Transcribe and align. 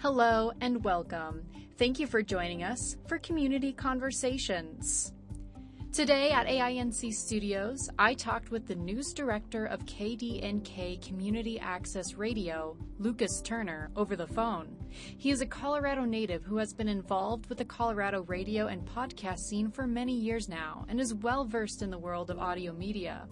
Hello 0.00 0.52
and 0.60 0.84
welcome. 0.84 1.44
Thank 1.76 1.98
you 1.98 2.06
for 2.06 2.22
joining 2.22 2.62
us 2.62 2.96
for 3.08 3.18
Community 3.18 3.72
Conversations. 3.72 5.12
Today 5.98 6.30
at 6.30 6.46
AINC 6.46 7.12
Studios, 7.12 7.90
I 7.98 8.14
talked 8.14 8.52
with 8.52 8.68
the 8.68 8.76
news 8.76 9.12
director 9.12 9.66
of 9.66 9.84
KDNK 9.84 11.04
Community 11.04 11.58
Access 11.58 12.14
Radio, 12.14 12.76
Lucas 13.00 13.42
Turner, 13.42 13.90
over 13.96 14.14
the 14.14 14.28
phone. 14.28 14.76
He 14.92 15.32
is 15.32 15.40
a 15.40 15.46
Colorado 15.46 16.04
native 16.04 16.44
who 16.44 16.58
has 16.58 16.72
been 16.72 16.86
involved 16.86 17.48
with 17.48 17.58
the 17.58 17.64
Colorado 17.64 18.22
radio 18.28 18.68
and 18.68 18.86
podcast 18.86 19.40
scene 19.40 19.72
for 19.72 19.88
many 19.88 20.14
years 20.14 20.48
now 20.48 20.86
and 20.88 21.00
is 21.00 21.14
well 21.14 21.44
versed 21.44 21.82
in 21.82 21.90
the 21.90 21.98
world 21.98 22.30
of 22.30 22.38
audio 22.38 22.72
media. 22.72 23.26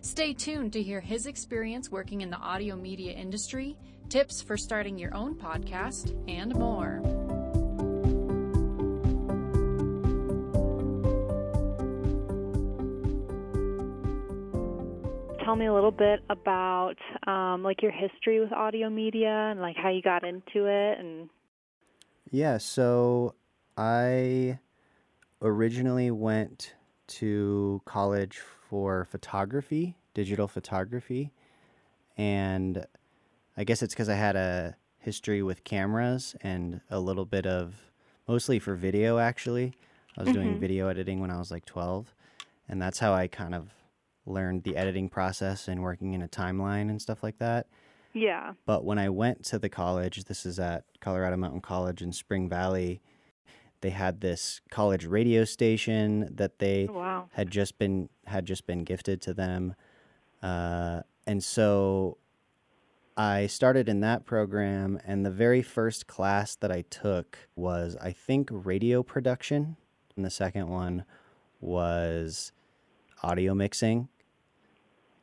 Stay 0.00 0.32
tuned 0.32 0.72
to 0.74 0.82
hear 0.82 1.00
his 1.00 1.26
experience 1.26 1.90
working 1.90 2.20
in 2.20 2.30
the 2.30 2.36
audio 2.36 2.76
media 2.76 3.14
industry, 3.14 3.76
tips 4.08 4.40
for 4.40 4.56
starting 4.56 4.96
your 4.96 5.12
own 5.12 5.34
podcast, 5.34 6.16
and 6.28 6.54
more. 6.54 7.02
Tell 15.52 15.58
me 15.58 15.66
a 15.66 15.74
little 15.74 15.90
bit 15.90 16.20
about 16.30 16.94
um, 17.26 17.62
like 17.62 17.82
your 17.82 17.90
history 17.90 18.40
with 18.40 18.50
audio 18.54 18.88
media 18.88 19.50
and 19.50 19.60
like 19.60 19.76
how 19.76 19.90
you 19.90 20.00
got 20.00 20.24
into 20.24 20.64
it 20.64 20.98
and 20.98 21.28
yeah 22.30 22.56
so 22.56 23.34
i 23.76 24.58
originally 25.42 26.10
went 26.10 26.72
to 27.06 27.82
college 27.84 28.40
for 28.70 29.04
photography 29.04 29.94
digital 30.14 30.48
photography 30.48 31.30
and 32.16 32.86
i 33.58 33.62
guess 33.62 33.82
it's 33.82 33.92
because 33.92 34.08
i 34.08 34.14
had 34.14 34.36
a 34.36 34.74
history 35.00 35.42
with 35.42 35.64
cameras 35.64 36.34
and 36.40 36.80
a 36.88 36.98
little 36.98 37.26
bit 37.26 37.46
of 37.46 37.74
mostly 38.26 38.58
for 38.58 38.74
video 38.74 39.18
actually 39.18 39.74
i 40.16 40.22
was 40.22 40.30
mm-hmm. 40.30 40.40
doing 40.40 40.58
video 40.58 40.88
editing 40.88 41.20
when 41.20 41.30
i 41.30 41.36
was 41.36 41.50
like 41.50 41.66
12 41.66 42.14
and 42.70 42.80
that's 42.80 42.98
how 42.98 43.12
i 43.12 43.26
kind 43.26 43.54
of 43.54 43.68
learned 44.26 44.62
the 44.62 44.76
editing 44.76 45.08
process 45.08 45.68
and 45.68 45.82
working 45.82 46.14
in 46.14 46.22
a 46.22 46.28
timeline 46.28 46.90
and 46.90 47.00
stuff 47.00 47.22
like 47.22 47.38
that. 47.38 47.66
Yeah. 48.12 48.52
But 48.66 48.84
when 48.84 48.98
I 48.98 49.08
went 49.08 49.44
to 49.46 49.58
the 49.58 49.68
college, 49.68 50.24
this 50.24 50.44
is 50.44 50.58
at 50.58 50.84
Colorado 51.00 51.36
Mountain 51.36 51.62
College 51.62 52.02
in 52.02 52.12
Spring 52.12 52.48
Valley, 52.48 53.00
they 53.80 53.90
had 53.90 54.20
this 54.20 54.60
college 54.70 55.04
radio 55.06 55.44
station 55.44 56.28
that 56.36 56.58
they 56.58 56.86
oh, 56.88 56.94
wow. 56.94 57.28
had 57.32 57.50
just 57.50 57.78
been 57.78 58.08
had 58.26 58.46
just 58.46 58.66
been 58.66 58.84
gifted 58.84 59.20
to 59.22 59.34
them. 59.34 59.74
Uh, 60.40 61.02
and 61.26 61.42
so 61.42 62.16
I 63.16 63.46
started 63.46 63.88
in 63.88 64.00
that 64.00 64.24
program, 64.24 64.98
and 65.04 65.26
the 65.26 65.30
very 65.30 65.62
first 65.62 66.06
class 66.06 66.54
that 66.56 66.72
I 66.72 66.82
took 66.82 67.38
was, 67.56 67.96
I 68.00 68.12
think, 68.12 68.48
radio 68.50 69.02
production. 69.02 69.76
And 70.16 70.24
the 70.24 70.30
second 70.30 70.68
one 70.68 71.04
was 71.60 72.52
audio 73.22 73.54
mixing. 73.54 74.08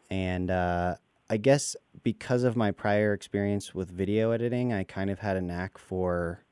And 0.10 0.50
uh, 0.50 0.96
I 1.30 1.38
guess 1.38 1.76
because 2.04 2.44
of 2.44 2.56
my 2.56 2.72
prior 2.72 3.14
experience 3.14 3.76
with 3.76 3.92
video 3.92 4.32
editing, 4.32 4.74
I 4.74 4.84
kind 4.84 5.10
of 5.10 5.20
had 5.20 5.38
a 5.38 5.42
knack 5.42 5.78
for 5.78 6.44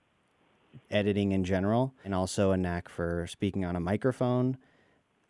editing 0.91 1.31
in 1.31 1.43
general 1.43 1.93
and 2.05 2.13
also 2.13 2.51
a 2.51 2.57
knack 2.57 2.89
for 2.89 3.25
speaking 3.27 3.65
on 3.65 3.75
a 3.75 3.79
microphone. 3.79 4.57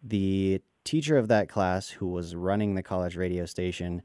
The 0.03 0.61
teacher 0.83 1.17
of 1.17 1.27
that 1.27 1.49
class, 1.49 1.89
who 1.89 2.07
was 2.07 2.35
running 2.35 2.75
the 2.75 2.83
college 2.83 3.15
radio 3.15 3.45
station, 3.45 4.01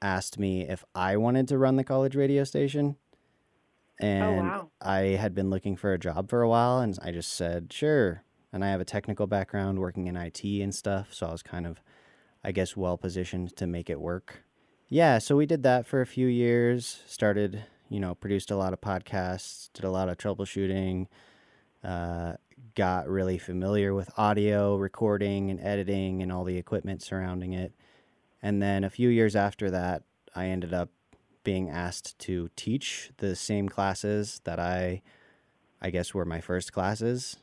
asked 0.00 0.38
me 0.38 0.62
if 0.68 0.84
I 0.94 1.16
wanted 1.16 1.48
to 1.48 1.58
run 1.58 1.76
the 1.76 1.84
college 1.84 2.14
radio 2.14 2.44
station. 2.44 2.96
Oh, 4.00 4.06
and 4.06 4.40
oh, 4.40 4.42
wow. 4.42 4.70
I 4.80 4.98
had 5.00 5.34
been 5.34 5.50
looking 5.50 5.76
for 5.76 5.92
a 5.92 5.98
job 5.98 6.30
for 6.30 6.42
a 6.42 6.48
while, 6.48 6.78
and 6.78 6.96
I 7.02 7.10
just 7.10 7.32
said, 7.32 7.72
sure. 7.72 8.22
And 8.52 8.64
I 8.64 8.68
have 8.68 8.80
a 8.80 8.84
technical 8.84 9.26
background 9.26 9.78
working 9.78 10.06
in 10.06 10.16
IT 10.16 10.42
and 10.44 10.74
stuff, 10.74 11.12
so 11.12 11.26
I 11.26 11.32
was 11.32 11.42
kind 11.42 11.66
of 11.66 11.80
I 12.44 12.52
guess, 12.52 12.76
well 12.76 12.96
positioned 12.96 13.56
to 13.56 13.66
make 13.66 13.90
it 13.90 14.00
work. 14.00 14.44
Yeah, 14.88 15.18
so 15.18 15.36
we 15.36 15.46
did 15.46 15.62
that 15.64 15.86
for 15.86 16.00
a 16.00 16.06
few 16.06 16.26
years. 16.26 17.02
Started, 17.06 17.64
you 17.88 18.00
know, 18.00 18.14
produced 18.14 18.50
a 18.50 18.56
lot 18.56 18.72
of 18.72 18.80
podcasts, 18.80 19.70
did 19.72 19.84
a 19.84 19.90
lot 19.90 20.08
of 20.08 20.16
troubleshooting, 20.16 21.08
uh, 21.84 22.34
got 22.74 23.08
really 23.08 23.38
familiar 23.38 23.92
with 23.92 24.10
audio 24.16 24.76
recording 24.76 25.50
and 25.50 25.60
editing 25.60 26.22
and 26.22 26.32
all 26.32 26.44
the 26.44 26.56
equipment 26.56 27.02
surrounding 27.02 27.52
it. 27.52 27.72
And 28.40 28.62
then 28.62 28.84
a 28.84 28.90
few 28.90 29.08
years 29.08 29.34
after 29.34 29.70
that, 29.70 30.04
I 30.34 30.46
ended 30.46 30.72
up 30.72 30.90
being 31.42 31.68
asked 31.68 32.18
to 32.20 32.50
teach 32.56 33.10
the 33.18 33.34
same 33.34 33.68
classes 33.68 34.40
that 34.44 34.60
I, 34.60 35.02
I 35.82 35.90
guess, 35.90 36.14
were 36.14 36.24
my 36.24 36.40
first 36.40 36.72
classes. 36.72 37.36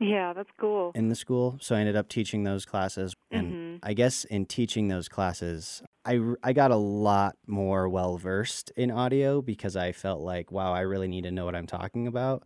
Yeah, 0.00 0.32
that's 0.32 0.50
cool. 0.58 0.92
In 0.94 1.08
the 1.08 1.14
school. 1.14 1.56
So 1.60 1.76
I 1.76 1.80
ended 1.80 1.96
up 1.96 2.08
teaching 2.08 2.44
those 2.44 2.64
classes. 2.64 3.14
And 3.30 3.52
mm-hmm. 3.52 3.76
I 3.82 3.94
guess 3.94 4.24
in 4.24 4.46
teaching 4.46 4.88
those 4.88 5.08
classes, 5.08 5.82
I, 6.04 6.20
I 6.42 6.52
got 6.52 6.70
a 6.70 6.76
lot 6.76 7.36
more 7.46 7.88
well 7.88 8.16
versed 8.18 8.72
in 8.76 8.90
audio 8.90 9.40
because 9.40 9.76
I 9.76 9.92
felt 9.92 10.20
like, 10.20 10.50
wow, 10.50 10.72
I 10.72 10.80
really 10.80 11.08
need 11.08 11.24
to 11.24 11.30
know 11.30 11.44
what 11.44 11.54
I'm 11.54 11.66
talking 11.66 12.06
about. 12.06 12.42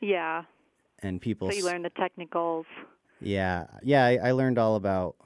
Yeah. 0.00 0.44
And 1.02 1.20
people. 1.20 1.50
So 1.50 1.56
you 1.56 1.64
learned 1.64 1.84
the 1.84 1.90
technicals. 1.90 2.66
Yeah. 3.20 3.66
Yeah. 3.82 4.04
I, 4.04 4.18
I 4.28 4.30
learned 4.32 4.58
all 4.58 4.76
about 4.76 5.16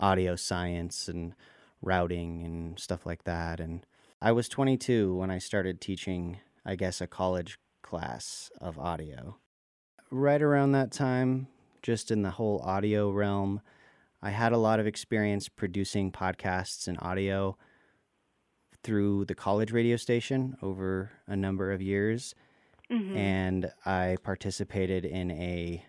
audio 0.00 0.36
science 0.36 1.08
and 1.08 1.34
routing 1.82 2.42
and 2.42 2.78
stuff 2.78 3.04
like 3.04 3.24
that. 3.24 3.60
And 3.60 3.84
I 4.22 4.32
was 4.32 4.48
22 4.48 5.14
when 5.14 5.30
I 5.30 5.38
started 5.38 5.80
teaching, 5.80 6.38
I 6.64 6.76
guess, 6.76 7.02
a 7.02 7.06
college 7.06 7.58
class 7.82 8.50
of 8.58 8.78
audio 8.78 9.36
right 10.14 10.40
around 10.40 10.72
that 10.72 10.92
time, 10.92 11.48
just 11.82 12.10
in 12.10 12.22
the 12.22 12.30
whole 12.30 12.60
audio 12.64 13.10
realm, 13.10 13.60
I 14.22 14.30
had 14.30 14.52
a 14.52 14.58
lot 14.58 14.80
of 14.80 14.86
experience 14.86 15.48
producing 15.48 16.12
podcasts 16.12 16.86
and 16.86 16.96
audio 17.02 17.58
through 18.82 19.24
the 19.24 19.34
college 19.34 19.72
radio 19.72 19.96
station 19.96 20.56
over 20.62 21.10
a 21.26 21.36
number 21.36 21.72
of 21.72 21.82
years. 21.82 22.34
Mm-hmm. 22.90 23.16
And 23.16 23.72
I 23.84 24.16
participated 24.22 25.04
in 25.04 25.30
a 25.32 25.84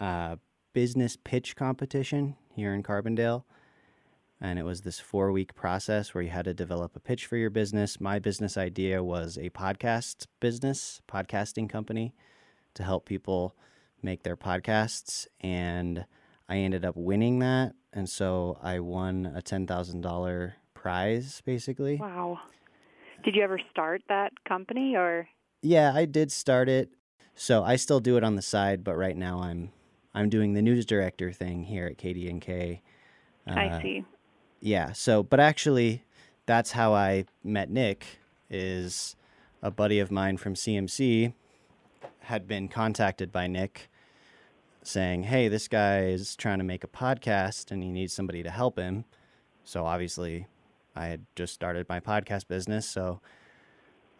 uh, 0.00 0.36
business 0.72 1.16
pitch 1.22 1.56
competition 1.56 2.36
here 2.54 2.72
in 2.72 2.82
Carbondale. 2.82 3.44
And 4.40 4.58
it 4.58 4.64
was 4.64 4.82
this 4.82 5.00
four 5.00 5.32
week 5.32 5.54
process 5.54 6.14
where 6.14 6.22
you 6.22 6.30
had 6.30 6.44
to 6.46 6.54
develop 6.54 6.96
a 6.96 7.00
pitch 7.00 7.26
for 7.26 7.36
your 7.36 7.50
business. 7.50 8.00
My 8.00 8.18
business 8.18 8.56
idea 8.56 9.02
was 9.02 9.36
a 9.36 9.50
podcast 9.50 10.26
business, 10.40 11.02
podcasting 11.08 11.68
company 11.68 12.14
to 12.74 12.82
help 12.82 13.06
people 13.06 13.54
make 14.02 14.22
their 14.22 14.36
podcasts. 14.36 15.26
And 15.40 16.04
I 16.48 16.58
ended 16.58 16.84
up 16.84 16.96
winning 16.96 17.38
that. 17.40 17.74
And 17.92 18.08
so 18.08 18.58
I 18.62 18.80
won 18.80 19.32
a 19.34 19.40
$10,000 19.40 20.52
prize 20.74 21.42
basically. 21.44 21.96
Wow. 21.96 22.40
Did 23.24 23.34
you 23.34 23.42
ever 23.42 23.58
start 23.70 24.02
that 24.08 24.32
company 24.46 24.94
or? 24.96 25.28
Yeah, 25.62 25.92
I 25.94 26.04
did 26.04 26.30
start 26.30 26.68
it. 26.68 26.90
So 27.34 27.64
I 27.64 27.76
still 27.76 28.00
do 28.00 28.16
it 28.16 28.24
on 28.24 28.36
the 28.36 28.42
side, 28.42 28.84
but 28.84 28.96
right 28.96 29.16
now 29.16 29.40
I'm 29.40 29.72
I'm 30.16 30.28
doing 30.28 30.52
the 30.52 30.62
news 30.62 30.86
director 30.86 31.32
thing 31.32 31.64
here 31.64 31.86
at 31.86 31.98
KDNK. 31.98 32.80
Uh, 33.48 33.52
I 33.52 33.82
see. 33.82 34.04
Yeah. 34.60 34.92
So, 34.92 35.24
but 35.24 35.40
actually, 35.40 36.04
that's 36.46 36.72
how 36.72 36.94
I 36.94 37.24
met 37.42 37.70
Nick. 37.70 38.06
Is 38.48 39.16
a 39.62 39.70
buddy 39.70 39.98
of 39.98 40.12
mine 40.12 40.36
from 40.36 40.54
CMC 40.54 41.32
had 42.24 42.46
been 42.46 42.68
contacted 42.68 43.32
by 43.32 43.46
Nick 43.46 43.88
saying, 44.82 45.24
Hey, 45.24 45.48
this 45.48 45.68
guy 45.68 46.04
is 46.04 46.36
trying 46.36 46.58
to 46.58 46.64
make 46.64 46.84
a 46.84 46.88
podcast 46.88 47.70
and 47.70 47.82
he 47.82 47.90
needs 47.90 48.12
somebody 48.12 48.42
to 48.42 48.50
help 48.50 48.78
him. 48.78 49.04
So 49.64 49.86
obviously, 49.86 50.46
I 50.94 51.06
had 51.06 51.26
just 51.34 51.54
started 51.54 51.88
my 51.88 52.00
podcast 52.00 52.48
business. 52.48 52.88
So 52.88 53.20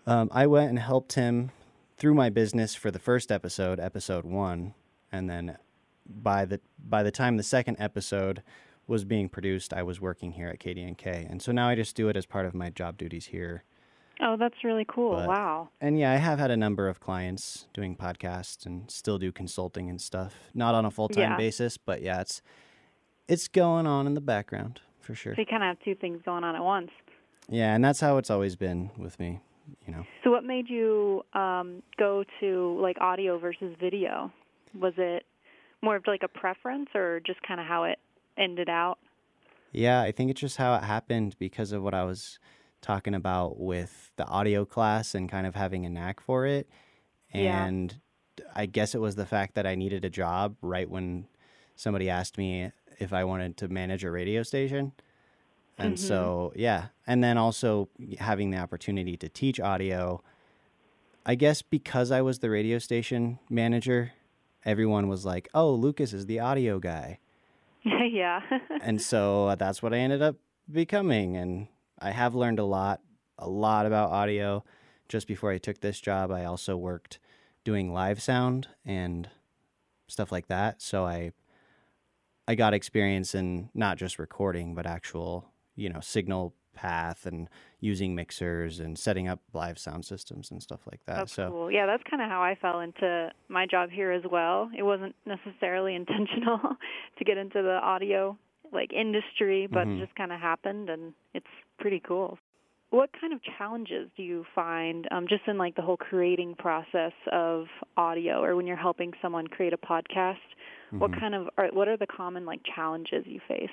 um, 0.06 0.28
I 0.32 0.46
went 0.46 0.70
and 0.70 0.78
helped 0.78 1.14
him 1.14 1.50
through 1.96 2.14
my 2.14 2.30
business 2.30 2.74
for 2.74 2.90
the 2.90 2.98
first 2.98 3.30
episode, 3.30 3.78
episode 3.78 4.24
one. 4.24 4.74
And 5.12 5.28
then 5.30 5.58
by 6.06 6.44
the 6.44 6.60
by 6.78 7.02
the 7.02 7.10
time 7.10 7.36
the 7.36 7.42
second 7.42 7.76
episode 7.78 8.42
was 8.86 9.04
being 9.04 9.28
produced, 9.28 9.72
I 9.72 9.82
was 9.82 10.00
working 10.00 10.32
here 10.32 10.48
at 10.48 10.58
KDNK. 10.58 11.30
And 11.30 11.40
so 11.40 11.52
now 11.52 11.68
I 11.68 11.74
just 11.74 11.96
do 11.96 12.08
it 12.08 12.16
as 12.16 12.26
part 12.26 12.46
of 12.46 12.54
my 12.54 12.70
job 12.70 12.98
duties 12.98 13.26
here 13.26 13.64
Oh, 14.20 14.36
that's 14.36 14.62
really 14.62 14.84
cool. 14.86 15.16
But, 15.16 15.28
wow. 15.28 15.68
And 15.80 15.98
yeah, 15.98 16.12
I 16.12 16.16
have 16.16 16.38
had 16.38 16.50
a 16.50 16.56
number 16.56 16.88
of 16.88 17.00
clients 17.00 17.66
doing 17.74 17.96
podcasts 17.96 18.64
and 18.64 18.90
still 18.90 19.18
do 19.18 19.32
consulting 19.32 19.90
and 19.90 20.00
stuff. 20.00 20.34
Not 20.54 20.74
on 20.74 20.84
a 20.84 20.90
full 20.90 21.08
time 21.08 21.32
yeah. 21.32 21.36
basis, 21.36 21.76
but 21.76 22.02
yeah, 22.02 22.20
it's 22.20 22.42
it's 23.28 23.48
going 23.48 23.86
on 23.86 24.06
in 24.06 24.14
the 24.14 24.20
background 24.20 24.80
for 25.00 25.14
sure. 25.14 25.34
So 25.34 25.40
you 25.40 25.46
kind 25.46 25.62
of 25.62 25.68
have 25.68 25.84
two 25.84 25.94
things 25.94 26.20
going 26.24 26.44
on 26.44 26.54
at 26.54 26.62
once. 26.62 26.90
Yeah, 27.48 27.74
and 27.74 27.84
that's 27.84 28.00
how 28.00 28.16
it's 28.18 28.30
always 28.30 28.56
been 28.56 28.90
with 28.96 29.18
me, 29.18 29.40
you 29.86 29.92
know. 29.92 30.06
So 30.22 30.30
what 30.30 30.44
made 30.44 30.68
you 30.68 31.22
um, 31.34 31.82
go 31.98 32.24
to 32.40 32.78
like 32.80 32.96
audio 33.00 33.38
versus 33.38 33.74
video? 33.80 34.32
Was 34.78 34.94
it 34.96 35.24
more 35.82 35.96
of 35.96 36.04
like 36.06 36.22
a 36.22 36.28
preference 36.28 36.88
or 36.94 37.20
just 37.26 37.42
kind 37.42 37.60
of 37.60 37.66
how 37.66 37.84
it 37.84 37.98
ended 38.38 38.68
out? 38.68 38.98
Yeah, 39.72 40.00
I 40.00 40.12
think 40.12 40.30
it's 40.30 40.40
just 40.40 40.56
how 40.56 40.74
it 40.76 40.84
happened 40.84 41.36
because 41.38 41.72
of 41.72 41.82
what 41.82 41.94
I 41.94 42.04
was 42.04 42.38
talking 42.84 43.14
about 43.14 43.58
with 43.58 44.10
the 44.16 44.26
audio 44.26 44.64
class 44.64 45.14
and 45.14 45.28
kind 45.28 45.46
of 45.46 45.54
having 45.54 45.86
a 45.86 45.90
knack 45.90 46.20
for 46.20 46.46
it. 46.46 46.68
Yeah. 47.32 47.64
And 47.64 47.98
I 48.54 48.66
guess 48.66 48.94
it 48.94 49.00
was 49.00 49.14
the 49.16 49.26
fact 49.26 49.54
that 49.54 49.66
I 49.66 49.74
needed 49.74 50.04
a 50.04 50.10
job 50.10 50.56
right 50.60 50.88
when 50.88 51.26
somebody 51.76 52.10
asked 52.10 52.36
me 52.38 52.70
if 53.00 53.12
I 53.12 53.24
wanted 53.24 53.56
to 53.58 53.68
manage 53.68 54.04
a 54.04 54.10
radio 54.10 54.42
station. 54.42 54.92
And 55.78 55.94
Mhm. 55.94 55.98
so, 55.98 56.52
yeah. 56.54 56.88
And 57.06 57.24
then 57.24 57.38
also 57.38 57.88
having 58.18 58.50
the 58.50 58.58
opportunity 58.58 59.16
to 59.16 59.28
teach 59.28 59.58
audio. 59.58 60.22
I 61.26 61.34
guess 61.34 61.62
because 61.62 62.10
I 62.12 62.20
was 62.20 62.38
the 62.40 62.50
radio 62.50 62.78
station 62.78 63.38
manager, 63.48 64.12
everyone 64.64 65.08
was 65.08 65.24
like, 65.24 65.48
oh, 65.54 65.72
Lucas 65.72 66.12
is 66.12 66.26
the 66.26 66.38
audio 66.38 66.78
guy. 66.78 67.18
yeah. 67.84 68.40
and 68.82 69.00
so 69.00 69.54
that's 69.58 69.82
what 69.82 69.94
I 69.94 69.98
ended 69.98 70.22
up 70.22 70.36
becoming. 70.70 71.36
And 71.36 71.66
I 72.04 72.10
have 72.10 72.34
learned 72.34 72.58
a 72.58 72.64
lot, 72.64 73.00
a 73.38 73.48
lot 73.48 73.86
about 73.86 74.10
audio. 74.10 74.62
Just 75.08 75.26
before 75.26 75.50
I 75.50 75.58
took 75.58 75.80
this 75.80 75.98
job, 75.98 76.30
I 76.30 76.44
also 76.44 76.76
worked 76.76 77.18
doing 77.64 77.92
live 77.94 78.20
sound 78.22 78.68
and 78.84 79.30
stuff 80.06 80.30
like 80.30 80.48
that. 80.48 80.82
So 80.82 81.06
I 81.06 81.32
I 82.46 82.54
got 82.56 82.74
experience 82.74 83.34
in 83.34 83.70
not 83.72 83.96
just 83.96 84.18
recording, 84.18 84.74
but 84.74 84.86
actual, 84.86 85.50
you 85.76 85.88
know, 85.88 86.00
signal 86.00 86.54
path 86.74 87.24
and 87.24 87.48
using 87.80 88.14
mixers 88.14 88.80
and 88.80 88.98
setting 88.98 89.28
up 89.28 89.40
live 89.54 89.78
sound 89.78 90.04
systems 90.04 90.50
and 90.50 90.62
stuff 90.62 90.80
like 90.90 91.00
that. 91.06 91.16
That's 91.16 91.32
so 91.32 91.50
cool. 91.50 91.70
Yeah, 91.70 91.86
that's 91.86 92.02
kind 92.10 92.20
of 92.20 92.28
how 92.28 92.42
I 92.42 92.54
fell 92.54 92.80
into 92.80 93.30
my 93.48 93.64
job 93.64 93.88
here 93.88 94.12
as 94.12 94.24
well. 94.30 94.70
It 94.76 94.82
wasn't 94.82 95.14
necessarily 95.24 95.94
intentional 96.02 96.60
to 97.18 97.24
get 97.24 97.38
into 97.38 97.62
the 97.62 97.78
audio 97.82 98.36
like 98.72 98.92
industry, 98.92 99.66
but 99.68 99.86
Mhm. 99.86 99.98
it 99.98 100.04
just 100.04 100.16
kind 100.16 100.32
of 100.32 100.40
happened, 100.40 100.90
and 100.90 101.14
it's 101.32 101.46
pretty 101.78 102.00
cool. 102.06 102.38
What 102.90 103.10
kind 103.20 103.32
of 103.32 103.40
challenges 103.58 104.08
do 104.16 104.22
you 104.22 104.44
find 104.54 105.08
um, 105.10 105.26
just 105.28 105.42
in 105.48 105.58
like 105.58 105.74
the 105.74 105.82
whole 105.82 105.96
creating 105.96 106.54
process 106.56 107.12
of 107.32 107.66
audio, 107.96 108.42
or 108.42 108.54
when 108.54 108.66
you're 108.66 108.76
helping 108.76 109.12
someone 109.20 109.46
create 109.48 109.72
a 109.72 109.78
podcast? 109.78 110.36
What 110.98 111.10
mhm. 111.10 111.20
kind 111.20 111.34
of 111.34 111.48
are, 111.58 111.68
what 111.72 111.88
are 111.88 111.96
the 111.96 112.06
common 112.06 112.44
like 112.46 112.60
challenges 112.74 113.24
you 113.26 113.40
face? 113.48 113.68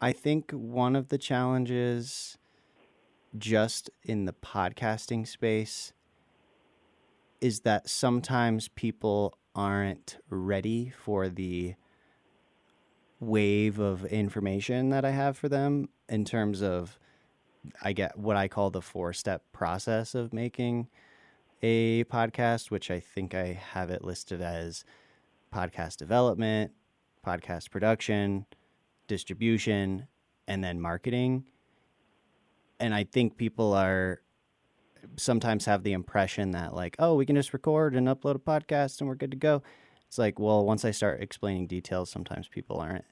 I 0.00 0.12
think 0.12 0.50
one 0.52 0.96
of 0.96 1.08
the 1.08 1.18
challenges 1.18 2.38
just 3.36 3.90
in 4.02 4.24
the 4.24 4.32
podcasting 4.32 5.26
space 5.26 5.92
is 7.40 7.60
that 7.60 7.88
sometimes 7.88 8.68
people 8.68 9.38
aren't 9.54 10.18
ready 10.30 10.92
for 11.04 11.28
the 11.28 11.74
wave 13.20 13.78
of 13.78 14.04
information 14.04 14.90
that 14.90 15.04
I 15.04 15.10
have 15.10 15.36
for 15.36 15.48
them 15.48 15.88
in 16.08 16.24
terms 16.24 16.62
of 16.62 16.98
I 17.82 17.92
get 17.92 18.18
what 18.18 18.36
I 18.36 18.48
call 18.48 18.70
the 18.70 18.82
four 18.82 19.12
step 19.12 19.42
process 19.52 20.14
of 20.14 20.32
making 20.32 20.88
a 21.62 22.04
podcast, 22.04 22.70
which 22.70 22.90
I 22.90 23.00
think 23.00 23.34
I 23.34 23.60
have 23.72 23.90
it 23.90 24.04
listed 24.04 24.40
as 24.40 24.84
podcast 25.52 25.96
development, 25.96 26.72
podcast 27.26 27.70
production, 27.70 28.46
distribution, 29.08 30.06
and 30.46 30.62
then 30.62 30.80
marketing. 30.80 31.44
And 32.78 32.94
I 32.94 33.04
think 33.04 33.36
people 33.36 33.72
are 33.72 34.20
sometimes 35.16 35.64
have 35.64 35.82
the 35.82 35.92
impression 35.92 36.52
that 36.52 36.74
like, 36.74 36.94
oh, 36.98 37.14
we 37.14 37.26
can 37.26 37.36
just 37.36 37.52
record 37.52 37.96
and 37.96 38.06
upload 38.06 38.36
a 38.36 38.38
podcast 38.38 39.00
and 39.00 39.08
we're 39.08 39.16
good 39.16 39.30
to 39.32 39.36
go. 39.36 39.62
It's 40.08 40.18
like, 40.18 40.38
well, 40.38 40.64
once 40.64 40.84
I 40.84 40.90
start 40.90 41.22
explaining 41.22 41.66
details, 41.66 42.10
sometimes 42.10 42.48
people 42.48 42.80
aren't 42.80 43.04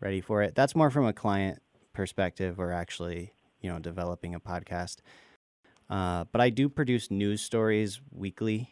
ready 0.00 0.20
for 0.20 0.42
it. 0.42 0.54
That's 0.54 0.76
more 0.76 0.90
from 0.90 1.04
a 1.04 1.12
client 1.12 1.60
perspective 1.92 2.60
or 2.60 2.72
actually, 2.72 3.32
you 3.60 3.70
know, 3.70 3.80
developing 3.80 4.34
a 4.34 4.40
podcast. 4.40 4.98
Uh, 5.90 6.24
but 6.30 6.40
I 6.40 6.50
do 6.50 6.68
produce 6.68 7.10
news 7.10 7.42
stories 7.42 8.00
weekly. 8.12 8.70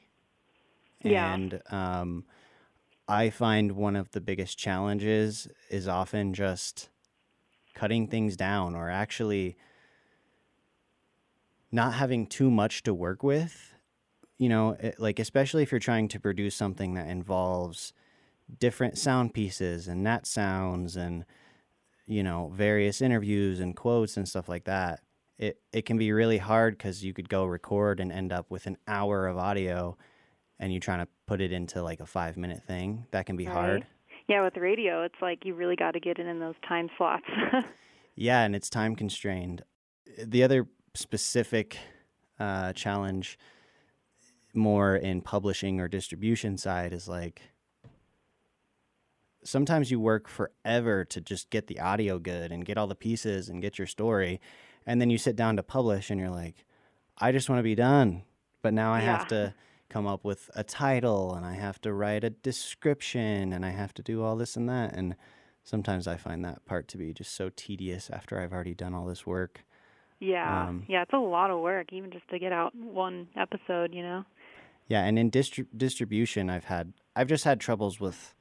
Yeah. 1.03 1.35
And 1.35 1.61
um, 1.71 2.25
I 3.09 3.31
find 3.31 3.73
one 3.73 3.97
of 3.97 4.11
the 4.13 4.21
biggest 4.21 4.57
challenges 4.57 5.49
is 5.69 5.89
often 5.89 6.33
just 6.33 6.89
cutting 7.75 8.07
things 8.07 8.37
down 8.37 8.75
or 8.75 8.89
actually 8.89 9.57
not 11.73 11.95
having 11.95 12.27
too 12.27 12.51
much 12.51 12.85
to 12.85 12.95
work 12.95 13.23
with. 13.25 13.74
You 14.39 14.49
know, 14.49 14.77
it, 14.79 14.97
like 14.99 15.19
especially 15.19 15.63
if 15.63 15.71
you're 15.71 15.79
trying 15.79 16.09
to 16.09 16.21
produce 16.21 16.55
something 16.55 16.95
that 16.95 17.09
involves 17.09 17.93
different 18.59 18.99
sound 18.99 19.33
pieces 19.33 19.89
and 19.89 20.03
net 20.03 20.27
sounds 20.27 20.97
and 20.97 21.25
you 22.07 22.23
know 22.23 22.53
various 22.55 23.01
interviews 23.01 23.61
and 23.61 23.77
quotes 23.77 24.17
and 24.17 24.29
stuff 24.29 24.49
like 24.49 24.65
that. 24.65 25.01
It 25.39 25.61
it 25.73 25.87
can 25.87 25.99
be 25.99 26.13
really 26.13 26.39
hard 26.39 26.77
because 26.77 27.05
you 27.05 27.13
could 27.13 27.29
go 27.29 27.45
record 27.45 28.01
and 28.01 28.13
end 28.13 28.33
up 28.33 28.51
with 28.51 28.67
an 28.67 28.77
hour 28.87 29.27
of 29.27 29.37
audio, 29.39 29.97
and 30.59 30.73
you're 30.73 30.81
trying 30.81 31.01
to 31.01 31.09
put 31.27 31.41
it 31.41 31.53
into 31.53 31.83
like 31.83 32.01
a 32.01 32.07
five 32.07 32.37
minute 32.37 32.63
thing. 32.67 33.07
That 33.13 33.27
can 33.27 33.37
be 33.37 33.45
hard. 33.45 33.87
Yeah, 34.27 34.43
with 34.43 34.57
radio, 34.57 35.03
it's 35.03 35.21
like 35.21 35.45
you 35.45 35.55
really 35.55 35.77
got 35.77 35.91
to 35.91 36.01
get 36.01 36.19
it 36.19 36.27
in 36.27 36.41
those 36.41 36.55
time 36.67 36.89
slots. 36.97 37.27
Yeah, 38.17 38.43
and 38.43 38.55
it's 38.55 38.71
time 38.71 38.95
constrained. 38.95 39.63
The 40.23 40.43
other 40.43 40.69
specific 40.95 41.77
uh, 42.39 42.73
challenge, 42.73 43.39
more 44.55 44.97
in 44.97 45.21
publishing 45.21 45.81
or 45.81 45.89
distribution 45.89 46.57
side, 46.57 46.93
is 46.93 47.09
like 47.09 47.43
sometimes 49.43 49.91
you 49.91 50.01
work 50.01 50.29
forever 50.29 51.05
to 51.05 51.21
just 51.21 51.51
get 51.51 51.67
the 51.67 51.81
audio 51.81 52.19
good 52.19 52.51
and 52.53 52.65
get 52.65 52.79
all 52.79 52.87
the 52.87 52.95
pieces 52.95 53.49
and 53.49 53.63
get 53.63 53.79
your 53.79 53.87
story, 53.87 54.41
and 54.87 55.01
then 55.01 55.11
you 55.11 55.19
sit 55.19 55.37
down 55.37 55.57
to 55.57 55.63
publish 55.63 56.11
and 56.11 56.21
you're 56.21 56.31
like, 56.31 56.65
I 57.19 57.33
just 57.33 57.49
want 57.49 57.59
to 57.59 57.65
be 57.65 57.75
done, 57.75 58.23
but 58.63 58.75
now 58.75 58.93
I 58.93 59.01
have 59.01 59.29
to 59.29 59.55
come 59.89 60.07
up 60.07 60.25
with 60.25 60.51
a 60.57 60.65
title 60.65 61.35
and 61.35 61.47
I 61.47 61.53
have 61.53 61.81
to 61.83 61.93
write 61.93 62.25
a 62.25 62.31
description 62.31 63.53
and 63.53 63.65
I 63.65 63.71
have 63.71 63.95
to 63.95 64.03
do 64.03 64.25
all 64.25 64.35
this 64.35 64.57
and 64.57 64.69
that 64.69 64.95
and 64.95 65.15
sometimes 65.65 66.07
I 66.07 66.17
find 66.17 66.45
that 66.45 66.65
part 66.67 66.89
to 66.89 66.99
be 66.99 67.13
just 67.13 67.35
so 67.35 67.51
tedious 67.57 68.11
after 68.11 68.39
I've 68.39 68.53
already 68.53 68.75
done 68.75 68.95
all 68.95 69.07
this 69.07 69.27
work. 69.27 69.65
yeah, 70.21 70.69
Um, 70.69 70.85
yeah, 70.89 71.03
it's 71.03 71.13
a 71.13 71.19
lot 71.19 71.51
of 71.51 71.61
work 71.61 71.93
even 71.93 72.11
just 72.11 72.29
to 72.29 72.39
get 72.39 72.53
out 72.53 72.75
one 72.75 73.29
episode. 73.37 73.93
You 73.93 74.03
know. 74.03 74.25
Yeah, 74.89 75.05
and 75.05 75.19
in 75.19 75.31
distri- 75.31 75.67
distribution, 75.77 76.51
I've 76.51 76.65
had 76.65 76.93
I've 77.17 77.29
just 77.29 77.45
had 77.45 77.61
troubles 77.61 78.01
with 78.01 78.35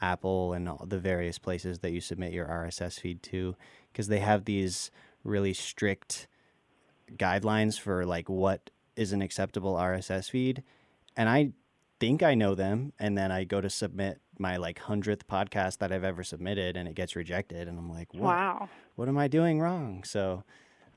Apple 0.00 0.52
and 0.52 0.68
all 0.68 0.86
the 0.86 0.98
various 0.98 1.38
places 1.38 1.80
that 1.80 1.90
you 1.90 2.00
submit 2.00 2.32
your 2.32 2.46
RSS 2.46 3.00
feed 3.00 3.22
to 3.24 3.54
because 3.92 4.08
they 4.08 4.20
have 4.20 4.44
these 4.44 4.90
really 5.24 5.52
strict 5.52 6.26
guidelines 7.16 7.78
for 7.78 8.06
like 8.06 8.28
what 8.28 8.70
is 8.96 9.12
an 9.12 9.20
acceptable 9.22 9.74
RSS 9.74 10.30
feed, 10.30 10.62
and 11.16 11.28
I 11.28 11.52
think 11.98 12.22
I 12.22 12.34
know 12.34 12.54
them, 12.54 12.92
and 12.98 13.16
then 13.16 13.30
I 13.30 13.44
go 13.44 13.60
to 13.60 13.68
submit 13.68 14.20
my 14.38 14.56
like 14.56 14.78
hundredth 14.78 15.26
podcast 15.28 15.78
that 15.78 15.92
I've 15.92 16.04
ever 16.04 16.24
submitted, 16.24 16.76
and 16.76 16.88
it 16.88 16.94
gets 16.94 17.14
rejected, 17.14 17.68
and 17.68 17.78
I'm 17.78 17.90
like, 17.90 18.12
what? 18.14 18.22
Wow. 18.22 18.68
what 18.96 19.08
am 19.08 19.18
I 19.18 19.28
doing 19.28 19.60
wrong? 19.60 20.02
So 20.04 20.44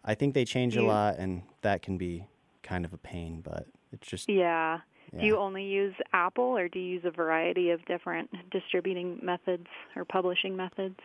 I 0.06 0.16
think 0.16 0.34
they 0.34 0.46
change 0.46 0.78
a 0.78 0.84
lot, 0.84 1.18
and 1.18 1.44
that 1.62 1.82
can 1.82 1.98
be 1.98 2.28
kind 2.62 2.86
of 2.86 2.94
a 2.94 2.98
pain, 2.98 3.42
but 3.42 3.68
it's 3.92 4.08
just 4.08 4.30
Yeah. 4.30 4.80
Yeah. 5.14 5.22
Do 5.22 5.28
you 5.28 5.38
only 5.38 5.64
use 5.64 5.94
Apple 6.12 6.58
or 6.58 6.68
do 6.68 6.80
you 6.80 6.94
use 6.96 7.04
a 7.06 7.12
variety 7.12 7.70
of 7.70 7.84
different 7.86 8.30
distributing 8.52 9.20
methods 9.22 9.68
or 9.96 10.06
publishing 10.06 10.56
methods? 10.56 11.00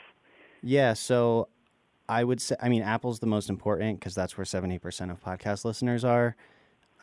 Yeah, 0.63 0.95
so 0.95 1.49
I 2.09 2.25
would 2.25 2.41
say, 2.41 2.57
I 2.61 2.69
mean, 2.69 2.83
Apple's 2.83 3.21
the 3.21 3.27
most 3.27 3.51
important 3.51 4.01
because 4.01 4.15
that's 4.15 4.37
where 4.39 4.45
70% 4.45 5.11
of 5.11 5.23
podcast 5.23 5.65
listeners 5.65 6.05
are. 6.05 6.37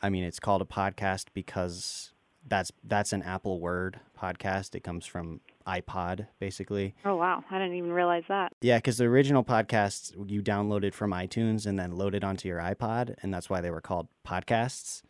I 0.02 0.10
mean, 0.10 0.24
it's 0.24 0.40
called 0.40 0.62
a 0.62 0.66
podcast 0.66 1.26
because 1.34 2.12
that's 2.48 2.72
that's 2.84 3.14
an 3.14 3.24
Apple 3.24 3.60
word 3.60 4.00
podcast. 4.20 4.76
It 4.76 4.82
comes 4.82 5.06
from 5.06 5.42
iPod, 5.66 6.28
basically. 6.40 6.96
Oh 7.04 7.16
wow, 7.16 7.44
I 7.50 7.58
didn't 7.58 7.76
even 7.76 7.92
realize 7.92 8.24
that. 8.28 8.54
Yeah, 8.62 8.78
because 8.78 8.98
the 8.98 9.06
original 9.06 9.44
podcasts 9.44 10.14
you 10.30 10.42
downloaded 10.42 10.94
from 10.94 11.12
iTunes 11.12 11.66
and 11.66 11.80
then 11.80 11.92
loaded 11.94 12.24
onto 12.24 12.48
your 12.48 12.60
iPod, 12.60 13.16
and 13.22 13.34
that's 13.34 13.50
why 13.50 13.62
they 13.62 13.72
were 13.72 13.82
called 13.82 14.08
podcasts. 14.28 15.02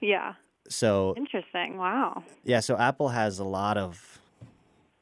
Yeah. 0.00 0.34
So 0.68 1.14
Interesting. 1.16 1.76
Wow. 1.78 2.22
Yeah, 2.44 2.60
so 2.60 2.76
Apple 2.76 3.08
has 3.08 3.38
a 3.38 3.44
lot 3.44 3.76
of 3.76 4.18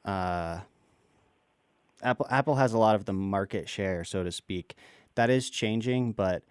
uh 0.04 0.60
Apple 2.02 2.26
Apple 2.30 2.54
has 2.56 2.72
a 2.72 2.78
lot 2.78 2.94
of 2.94 3.04
the 3.04 3.12
market 3.12 3.68
share, 3.68 4.04
so 4.04 4.22
to 4.22 4.30
speak. 4.32 4.76
That 5.16 5.30
is 5.30 5.50
changing, 5.50 6.12
but 6.12 6.42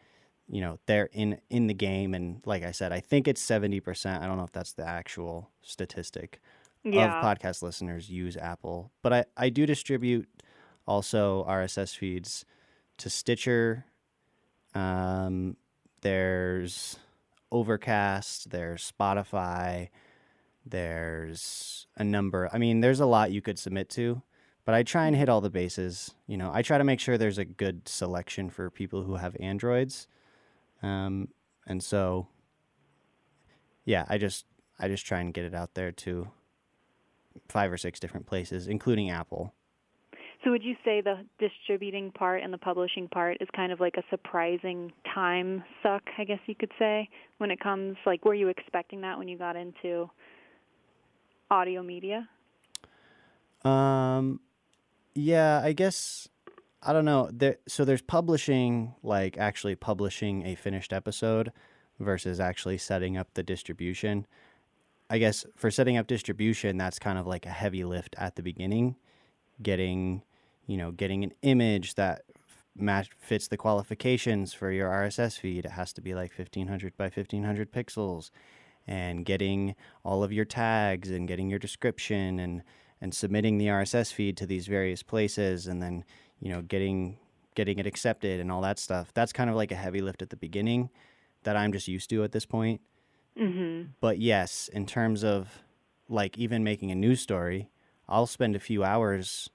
you 0.49 0.61
know, 0.61 0.79
they're 0.85 1.09
in 1.13 1.39
in 1.49 1.67
the 1.67 1.73
game 1.73 2.13
and 2.13 2.41
like 2.45 2.63
I 2.63 2.71
said, 2.71 2.91
I 2.91 2.99
think 2.99 3.27
it's 3.27 3.41
70%. 3.41 4.21
I 4.21 4.27
don't 4.27 4.37
know 4.37 4.43
if 4.43 4.51
that's 4.51 4.73
the 4.73 4.85
actual 4.85 5.49
statistic 5.61 6.39
Yeah. 6.83 7.17
of 7.19 7.23
podcast 7.25 7.61
listeners 7.61 8.09
use 8.09 8.35
Apple. 8.37 8.91
But 9.01 9.13
I 9.13 9.25
I 9.37 9.49
do 9.49 9.65
distribute 9.65 10.27
also 10.85 11.43
RSS 11.47 11.93
feeds 11.95 12.45
to 12.97 13.09
Stitcher. 13.09 13.85
Um 14.75 15.55
there's 16.01 16.97
Overcast, 17.51 18.49
there's 18.49 18.91
Spotify, 18.91 19.89
there's 20.65 21.87
a 21.95 22.03
number. 22.03 22.49
I 22.51 22.57
mean, 22.57 22.81
there's 22.81 22.99
a 22.99 23.05
lot 23.05 23.31
you 23.31 23.41
could 23.41 23.57
submit 23.57 23.89
to, 23.91 24.21
but 24.65 24.75
I 24.75 24.83
try 24.83 25.07
and 25.07 25.15
hit 25.15 25.29
all 25.29 25.41
the 25.41 25.49
bases. 25.49 26.13
You 26.27 26.37
know, 26.37 26.51
I 26.53 26.61
try 26.61 26.77
to 26.77 26.83
make 26.83 26.99
sure 26.99 27.17
there's 27.17 27.37
a 27.37 27.45
good 27.45 27.87
selection 27.87 28.49
for 28.49 28.69
people 28.69 29.03
who 29.03 29.15
have 29.15 29.35
Androids. 29.39 30.07
Um, 30.83 31.29
and 31.65 31.81
so, 31.83 32.27
yeah, 33.85 34.05
I 34.09 34.17
just 34.17 34.45
I 34.79 34.87
just 34.87 35.05
try 35.05 35.19
and 35.21 35.33
get 35.33 35.45
it 35.45 35.55
out 35.55 35.73
there 35.73 35.91
to 35.91 36.29
five 37.49 37.71
or 37.71 37.77
six 37.77 37.99
different 37.99 38.25
places, 38.25 38.67
including 38.67 39.09
Apple. 39.09 39.53
So 40.43 40.51
would 40.51 40.63
you 40.63 40.75
say 40.85 41.01
the 41.01 41.25
distributing 41.39 42.11
part 42.11 42.43
and 42.43 42.53
the 42.53 42.57
publishing 42.57 43.07
part 43.07 43.37
is 43.41 43.47
kind 43.55 43.71
of 43.71 43.79
like 43.79 43.95
a 43.97 44.03
surprising 44.09 44.93
time 45.13 45.63
suck, 45.81 46.03
I 46.17 46.23
guess 46.23 46.39
you 46.45 46.55
could 46.55 46.71
say, 46.77 47.09
when 47.39 47.51
it 47.51 47.59
comes 47.59 47.97
like 48.05 48.23
were 48.23 48.35
you 48.35 48.47
expecting 48.47 49.01
that 49.01 49.17
when 49.17 49.27
you 49.27 49.37
got 49.37 49.55
into 49.55 50.09
audio 51.49 51.81
media? 51.81 52.29
Um 53.63 54.39
yeah, 55.15 55.61
I 55.63 55.73
guess 55.73 56.29
I 56.83 56.93
don't 56.93 57.05
know. 57.05 57.29
There 57.33 57.57
so 57.67 57.83
there's 57.83 58.03
publishing 58.03 58.93
like 59.01 59.37
actually 59.37 59.75
publishing 59.75 60.45
a 60.45 60.55
finished 60.55 60.93
episode 60.93 61.51
versus 61.99 62.39
actually 62.39 62.77
setting 62.77 63.17
up 63.17 63.33
the 63.33 63.43
distribution. 63.43 64.27
I 65.09 65.17
guess 65.17 65.45
for 65.55 65.71
setting 65.71 65.97
up 65.97 66.05
distribution, 66.07 66.77
that's 66.77 66.99
kind 66.99 67.17
of 67.17 67.25
like 67.25 67.45
a 67.45 67.49
heavy 67.49 67.83
lift 67.83 68.15
at 68.17 68.35
the 68.35 68.43
beginning, 68.43 68.97
getting, 69.61 70.23
you 70.65 70.77
know, 70.77 70.91
getting 70.91 71.23
an 71.23 71.33
image 71.41 71.95
that 71.95 72.23
match 72.75 73.09
fits 73.17 73.47
the 73.47 73.57
qualifications 73.57 74.53
for 74.53 74.71
your 74.71 74.89
RSS 74.89 75.37
feed. 75.39 75.65
It 75.65 75.71
has 75.71 75.93
to 75.93 76.01
be 76.01 76.13
like 76.13 76.31
1500 76.37 76.95
by 76.95 77.05
1500 77.05 77.71
pixels 77.71 78.29
and 78.85 79.25
getting 79.25 79.75
all 80.03 80.23
of 80.23 80.31
your 80.31 80.45
tags 80.45 81.09
and 81.09 81.27
getting 81.27 81.49
your 81.49 81.59
description 81.59 82.39
and 82.39 82.63
and 82.99 83.13
submitting 83.13 83.59
the 83.59 83.67
RSS 83.67 84.11
feed 84.11 84.35
to 84.37 84.47
these 84.47 84.65
various 84.65 85.03
places 85.03 85.67
and 85.67 85.83
then, 85.83 86.03
you 86.39 86.49
know, 86.49 86.61
getting 86.61 87.19
getting 87.55 87.79
it 87.79 87.87
accepted 87.87 88.39
and 88.39 88.51
all 88.51 88.61
that 88.61 88.79
stuff. 88.79 89.11
That's 89.13 89.33
kind 89.33 89.49
of 89.49 89.55
like 89.55 89.71
a 89.71 89.75
heavy 89.75 90.01
lift 90.01 90.21
at 90.21 90.29
the 90.29 90.37
beginning 90.37 90.89
that 91.43 91.55
I'm 91.55 91.71
just 91.71 91.87
used 91.87 92.09
to 92.11 92.23
at 92.23 92.31
this 92.31 92.45
point. 92.45 92.81
Mhm. 93.37 93.89
But 93.99 94.19
yes, 94.19 94.67
in 94.67 94.85
terms 94.85 95.23
of 95.23 95.63
like 96.09 96.37
even 96.37 96.63
making 96.63 96.91
a 96.91 96.95
news 96.95 97.21
story, 97.21 97.69
I'll 98.09 98.27
spend 98.27 98.55
a 98.55 98.59
few 98.59 98.83
hours 98.83 99.49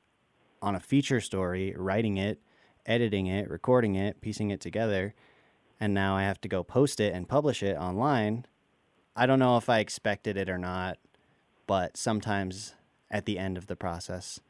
on 0.62 0.74
a 0.74 0.80
feature 0.80 1.20
story, 1.20 1.74
writing 1.76 2.16
it, 2.18 2.40
editing 2.86 3.26
it, 3.26 3.50
recording 3.50 3.94
it, 3.96 4.20
piecing 4.20 4.50
it 4.50 4.60
together, 4.60 5.14
and 5.80 5.94
now 5.94 6.16
I 6.16 6.22
have 6.22 6.40
to 6.42 6.48
go 6.48 6.64
post 6.64 7.00
it 7.00 7.14
and 7.14 7.28
publish 7.28 7.62
it 7.62 7.76
online. 7.76 8.46
I 9.16 9.26
don't 9.26 9.38
know 9.40 9.56
if 9.56 9.68
I 9.68 9.80
expected 9.80 10.36
it 10.36 10.48
or 10.50 10.58
not, 10.58 10.98
but 11.66 11.96
sometimes 11.96 12.74
at 13.10 13.26
the 13.26 13.38
end 13.38 13.58
of 13.58 13.66
the 13.68 13.76
process, 13.76 14.40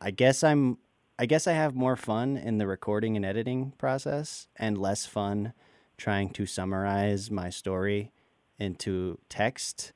I 0.00 0.10
guess 0.10 0.42
I'm 0.44 0.78
I 1.18 1.24
guess 1.26 1.46
I 1.46 1.52
have 1.52 1.74
more 1.74 1.96
fun 1.96 2.36
in 2.36 2.58
the 2.58 2.66
recording 2.66 3.16
and 3.16 3.24
editing 3.24 3.72
process 3.72 4.48
and 4.56 4.76
less 4.76 5.06
fun 5.06 5.54
trying 5.96 6.28
to 6.30 6.44
summarize 6.44 7.30
my 7.30 7.48
story 7.48 8.12
into 8.58 9.18
text 9.30 9.92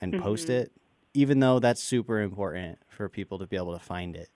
and 0.00 0.16
post 0.16 0.48
Mhm. 0.48 0.50
it, 0.50 0.72
even 1.18 1.40
though 1.40 1.58
that's 1.58 1.82
super 1.82 2.20
important 2.20 2.78
for 2.88 3.08
people 3.08 3.40
to 3.40 3.46
be 3.46 3.56
able 3.56 3.76
to 3.76 3.84
find 3.84 4.14
it. 4.14 4.28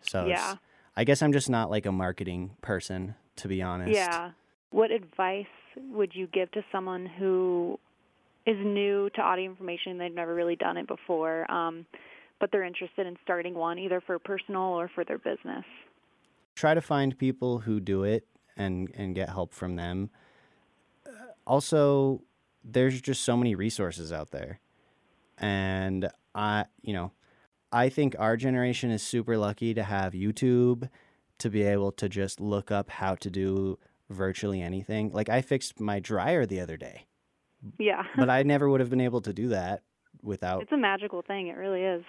So 0.00 0.26
Yeah. 0.26 0.56
I 0.96 1.02
guess 1.02 1.22
I'm 1.22 1.32
just 1.32 1.50
not 1.50 1.70
like 1.70 1.86
a 1.86 1.92
marketing 1.92 2.56
person, 2.62 3.16
to 3.36 3.48
be 3.48 3.62
honest. 3.62 3.92
Yeah. 3.92 4.30
What 4.70 4.92
advice 4.92 5.46
would 5.76 6.14
you 6.14 6.28
give 6.28 6.50
to 6.52 6.64
someone 6.70 7.06
who 7.06 7.80
is 8.46 8.56
new 8.58 9.10
to 9.10 9.20
audio 9.20 9.50
information? 9.50 9.98
They've 9.98 10.14
never 10.14 10.32
really 10.32 10.56
done 10.56 10.76
it 10.76 10.86
before, 10.86 11.50
um, 11.50 11.84
but 12.38 12.52
they're 12.52 12.64
interested 12.64 13.08
in 13.08 13.16
starting 13.24 13.54
one, 13.54 13.78
either 13.78 14.00
for 14.00 14.18
personal 14.20 14.62
or 14.62 14.88
for 14.94 15.04
their 15.04 15.18
business. 15.18 15.64
Try 16.54 16.74
to 16.74 16.80
find 16.80 17.18
people 17.18 17.58
who 17.58 17.80
do 17.80 18.04
it 18.04 18.26
and 18.56 18.88
and 18.94 19.14
get 19.16 19.30
help 19.30 19.52
from 19.52 19.74
them. 19.76 20.10
Also, 21.46 22.22
there's 22.62 23.00
just 23.00 23.24
so 23.24 23.36
many 23.36 23.54
resources 23.56 24.12
out 24.12 24.30
there. 24.30 24.60
And 25.38 26.10
I, 26.34 26.66
you 26.82 26.92
know, 26.92 27.12
I 27.72 27.88
think 27.88 28.16
our 28.18 28.36
generation 28.36 28.90
is 28.90 29.02
super 29.02 29.36
lucky 29.36 29.74
to 29.74 29.82
have 29.82 30.12
YouTube 30.12 30.88
to 31.38 31.50
be 31.50 31.62
able 31.62 31.92
to 31.92 32.08
just 32.08 32.40
look 32.40 32.70
up 32.70 32.90
how 32.90 33.14
to 33.16 33.30
do 33.30 33.78
virtually 34.08 34.60
anything. 34.60 35.10
Like 35.12 35.28
I 35.28 35.40
fixed 35.40 35.80
my 35.80 36.00
dryer 36.00 36.44
the 36.46 36.60
other 36.60 36.76
day, 36.76 37.06
Yeah. 37.78 38.04
but 38.16 38.28
I 38.28 38.42
never 38.44 38.68
would 38.68 38.80
have 38.80 38.90
been 38.90 39.00
able 39.00 39.20
to 39.22 39.32
do 39.32 39.48
that 39.48 39.82
without 40.22 40.62
it's 40.62 40.72
a 40.72 40.76
magical 40.76 41.22
thing. 41.22 41.46
It 41.46 41.56
really 41.56 41.82
is. 41.82 42.02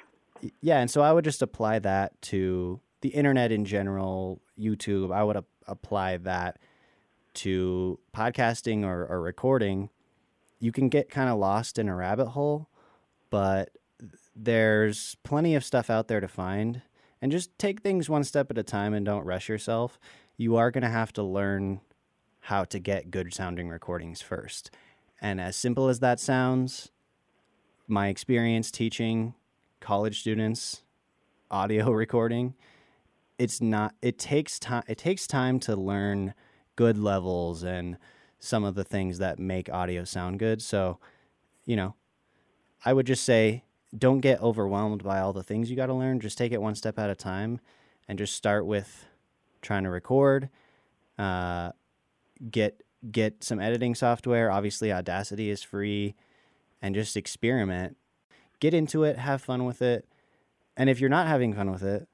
yeah, 0.62 0.80
and 0.80 0.90
so 0.92 1.02
I 1.02 1.12
would 1.14 1.24
just 1.24 1.42
apply 1.42 1.80
that 1.80 2.20
to 2.24 2.80
the 3.02 3.10
internet 3.10 3.52
in 3.52 3.64
general, 3.66 4.42
YouTube. 4.60 5.14
I 5.14 5.24
would 5.24 5.38
ap- 5.38 5.46
apply 5.68 6.18
that 6.18 6.58
to 7.36 8.00
podcasting 8.16 8.84
or, 8.84 9.06
or 9.06 9.22
recording. 9.22 9.90
You 10.60 10.72
can 10.72 10.90
get 10.90 11.10
kind 11.10 11.30
of 11.30 11.38
lost 11.40 11.80
in 11.80 11.88
a 11.88 11.96
rabbit 11.96 12.28
hole, 12.30 12.68
but 13.30 13.70
there's 14.36 15.16
plenty 15.24 15.56
of 15.56 15.64
stuff 15.64 15.90
out 15.90 16.08
there 16.08 16.20
to 16.20 16.28
find. 16.28 16.82
And 17.22 17.32
just 17.32 17.56
take 17.60 17.82
things 17.82 18.10
one 18.10 18.24
step 18.24 18.50
at 18.50 18.58
a 18.58 18.64
time 18.64 18.94
and 18.94 19.06
don't 19.06 19.26
rush 19.26 19.48
yourself. 19.48 20.00
You 20.38 20.56
are 20.56 20.72
going 20.72 20.82
to 20.84 20.90
have 20.90 21.14
to 21.14 21.24
learn 21.24 21.82
how 22.40 22.64
to 22.66 22.80
get 22.80 23.12
good 23.12 23.32
sounding 23.34 23.70
recordings 23.70 24.22
first. 24.22 24.72
And 25.22 25.40
as 25.40 25.56
simple 25.56 25.88
as 25.88 26.00
that 26.00 26.20
sounds, 26.20 26.90
my 27.88 28.08
experience 28.08 28.72
teaching 28.72 29.36
college 29.82 30.22
students 30.22 30.84
audio 31.50 31.92
recording 31.92 32.54
it's 33.38 33.60
not 33.60 33.96
it 34.02 34.18
takes 34.20 34.60
time 34.60 34.84
it 34.88 34.98
takes 34.98 35.26
time 35.26 35.60
to 35.60 35.76
learn 35.76 36.34
good 36.76 36.98
levels 36.98 37.64
and 37.64 37.98
some 38.40 38.64
of 38.64 38.76
the 38.76 38.84
things 38.84 39.18
that 39.18 39.40
make 39.40 39.68
audio 39.70 40.04
sound 40.04 40.40
good 40.40 40.62
so 40.62 41.00
you 41.66 41.76
know 41.76 41.96
i 42.86 42.94
would 42.94 43.08
just 43.08 43.24
say 43.24 43.64
don't 43.98 44.20
get 44.20 44.42
overwhelmed 44.42 45.04
by 45.04 45.20
all 45.20 45.34
the 45.34 45.44
things 45.44 45.70
you 45.70 45.76
got 45.76 45.88
to 45.88 45.94
learn. 45.94 46.20
Just 46.20 46.38
take 46.38 46.52
it 46.52 46.62
one 46.62 46.76
step 46.76 46.98
at 46.98 47.10
a 47.10 47.16
time 47.16 47.60
and 48.08 48.18
just 48.18 48.36
start 48.36 48.66
with 48.66 49.06
trying 49.62 49.84
to 49.84 49.90
record 49.90 50.50
uh, 51.20 51.72
get 52.50 52.82
get 53.12 53.44
some 53.44 53.60
editing 53.60 53.94
software. 53.96 54.50
Obviously 54.52 54.92
audacity 54.94 55.50
is 55.50 55.62
free 55.62 56.16
and 56.82 56.96
just 56.96 57.18
experiment. 57.18 57.98
Get 58.60 58.74
into 58.74 59.04
it 59.04 59.18
have 59.18 59.42
fun 59.42 59.66
with 59.66 59.82
it. 59.82 60.06
And 60.78 60.90
if 60.90 61.00
you're 61.00 61.10
not 61.10 61.28
having 61.28 61.54
fun 61.54 61.72
with 61.72 61.84
it 61.84 62.08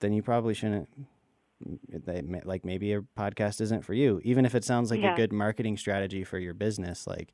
then 0.00 0.12
you 0.14 0.22
probably 0.22 0.54
shouldn't 0.54 0.88
like 2.44 2.64
maybe 2.64 2.92
a 2.94 3.02
podcast 3.18 3.60
isn't 3.60 3.84
for 3.84 3.92
you. 3.94 4.20
Even 4.24 4.44
if 4.46 4.54
it 4.54 4.64
sounds 4.64 4.90
like 4.90 5.00
Yeah. 5.00 5.12
a 5.12 5.16
good 5.16 5.32
marketing 5.32 5.76
strategy 5.76 6.24
for 6.24 6.38
your 6.38 6.54
business 6.54 7.06
like 7.06 7.32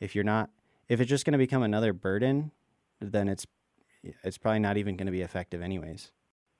if 0.00 0.14
you're 0.14 0.24
not 0.24 0.50
if 0.88 1.00
it's 1.00 1.08
just 1.10 1.24
going 1.24 1.32
to 1.32 1.38
become 1.38 1.62
another 1.62 1.92
burden 1.92 2.50
then 3.12 3.28
it's 3.28 3.46
it's 4.22 4.38
probably 4.38 4.58
not 4.60 4.76
even 4.76 4.96
going 4.96 5.06
to 5.06 5.12
be 5.12 5.22
effective 5.22 5.62
anyways 5.62 6.12